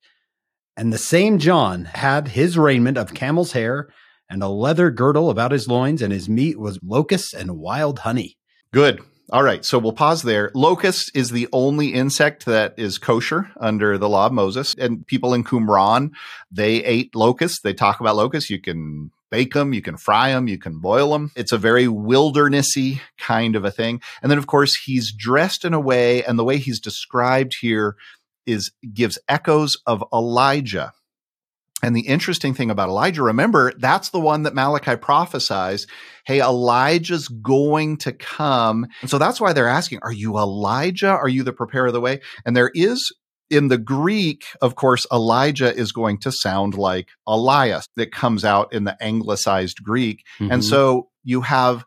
[0.75, 3.89] And the same John had his raiment of camel's hair
[4.29, 8.37] and a leather girdle about his loins, and his meat was locusts and wild honey.
[8.73, 9.01] Good.
[9.29, 10.51] All right, so we'll pause there.
[10.53, 14.73] Locust is the only insect that is kosher under the law of Moses.
[14.77, 16.11] And people in Qumran,
[16.49, 17.59] they ate locusts.
[17.61, 18.49] They talk about locusts.
[18.49, 21.31] You can bake them, you can fry them, you can boil them.
[21.35, 24.01] It's a very wildernessy kind of a thing.
[24.21, 27.95] And then, of course, he's dressed in a way, and the way he's described here
[28.45, 30.93] is gives echoes of Elijah.
[31.83, 35.85] And the interesting thing about Elijah, remember, that's the one that Malachi prophesies.
[36.25, 38.87] Hey, Elijah's going to come.
[39.01, 41.11] And so that's why they're asking, are you Elijah?
[41.11, 42.21] Are you the preparer of the way?
[42.45, 43.13] And there is
[43.49, 48.73] in the Greek, of course, Elijah is going to sound like Elias that comes out
[48.73, 50.23] in the anglicized Greek.
[50.39, 50.51] Mm-hmm.
[50.51, 51.85] And so you have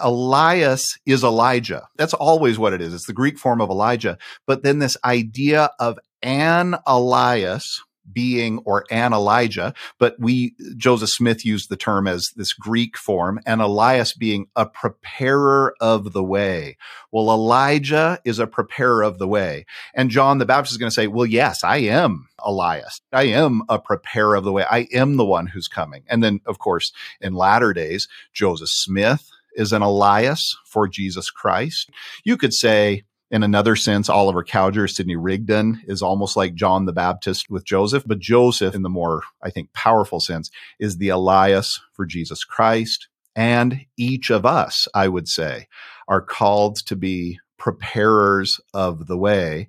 [0.00, 1.86] Elias is Elijah.
[1.96, 2.92] That's always what it is.
[2.92, 4.18] It's the Greek form of Elijah.
[4.46, 7.82] But then this idea of an Elias,
[8.12, 13.40] being or an Elijah, but we, Joseph Smith used the term as this Greek form,
[13.46, 16.76] and Elias being a preparer of the way.
[17.12, 19.66] Well, Elijah is a preparer of the way.
[19.94, 23.00] And John the Baptist is going to say, well, yes, I am Elias.
[23.12, 24.64] I am a preparer of the way.
[24.70, 26.04] I am the one who's coming.
[26.08, 31.90] And then, of course, in latter days, Joseph Smith is an Elias for Jesus Christ.
[32.24, 36.92] You could say, in another sense, Oliver Cowdery, Sidney Rigdon is almost like John the
[36.92, 41.80] Baptist with Joseph, but Joseph, in the more, I think, powerful sense, is the Elias
[41.92, 43.08] for Jesus Christ.
[43.34, 45.66] And each of us, I would say,
[46.08, 49.68] are called to be preparers of the way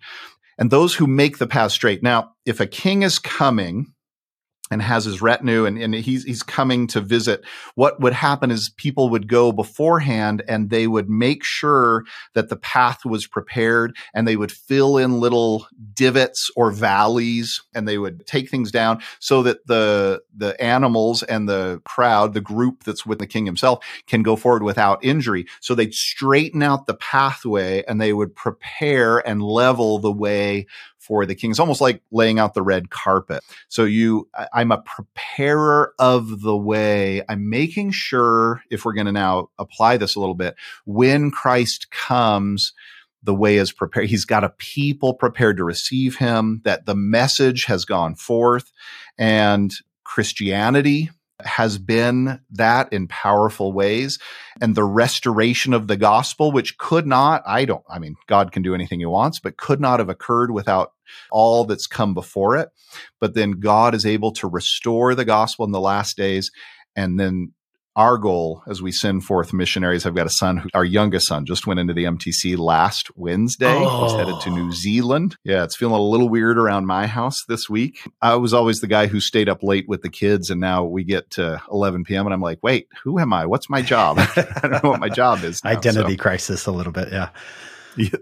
[0.57, 2.01] and those who make the path straight.
[2.01, 3.93] Now, if a king is coming,
[4.71, 7.43] and has his retinue and, and he's he's coming to visit.
[7.75, 12.03] What would happen is people would go beforehand and they would make sure
[12.33, 17.87] that the path was prepared and they would fill in little divots or valleys and
[17.87, 22.83] they would take things down so that the the animals and the crowd the group
[22.83, 25.45] that's with the king himself can go forward without injury.
[25.61, 30.65] So they'd straighten out the pathway and they would prepare and level the way
[31.07, 31.51] for the king.
[31.51, 33.43] It's almost like laying out the red carpet.
[33.69, 37.23] So you, I'm a preparer of the way.
[37.29, 40.55] I'm making sure if we're going to now apply this a little bit,
[40.85, 42.73] when Christ comes,
[43.23, 44.07] the way is prepared.
[44.07, 48.71] He's got a people prepared to receive him, that the message has gone forth
[49.17, 51.09] and Christianity
[51.43, 54.17] has been that in powerful ways.
[54.59, 58.63] And the restoration of the gospel, which could not, I don't, I mean, God can
[58.63, 60.93] do anything he wants, but could not have occurred without
[61.31, 62.69] all that's come before it.
[63.19, 66.51] But then God is able to restore the gospel in the last days.
[66.95, 67.53] And then
[67.97, 71.45] our goal as we send forth missionaries, I've got a son, who, our youngest son,
[71.45, 73.65] just went into the MTC last Wednesday.
[73.75, 74.03] Oh.
[74.03, 75.35] He's headed to New Zealand.
[75.43, 78.07] Yeah, it's feeling a little weird around my house this week.
[78.21, 81.03] I was always the guy who stayed up late with the kids, and now we
[81.03, 82.27] get to 11 p.m.
[82.27, 83.47] and I'm like, wait, who am I?
[83.47, 84.19] What's my job?
[84.35, 85.63] I don't know what my job is.
[85.63, 86.21] Now, Identity so.
[86.21, 87.11] crisis, a little bit.
[87.11, 87.29] Yeah.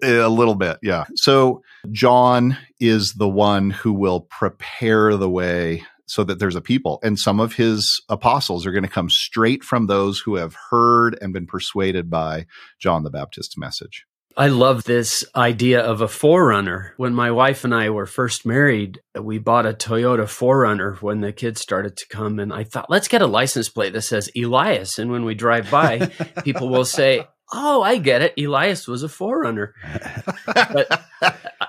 [0.04, 1.04] A little bit, yeah.
[1.16, 1.62] So
[1.92, 7.00] John is the one who will prepare the way so that there's a people.
[7.04, 11.18] And some of his apostles are going to come straight from those who have heard
[11.22, 12.46] and been persuaded by
[12.80, 14.06] John the Baptist's message.
[14.38, 16.90] I love this idea of a 4Runner.
[16.98, 21.32] When my wife and I were first married, we bought a Toyota forerunner when the
[21.32, 22.40] kids started to come.
[22.40, 25.00] And I thought, let's get a license plate that says Elias.
[25.00, 26.08] And when we drive by,
[26.44, 28.34] people will say, Oh, I get it.
[28.38, 29.74] Elias was a forerunner.
[30.46, 31.06] but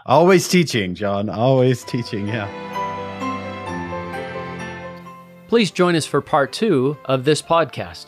[0.07, 1.29] Always teaching, John.
[1.29, 2.27] Always teaching.
[2.27, 2.76] Yeah.
[5.49, 8.07] Please join us for part two of this podcast.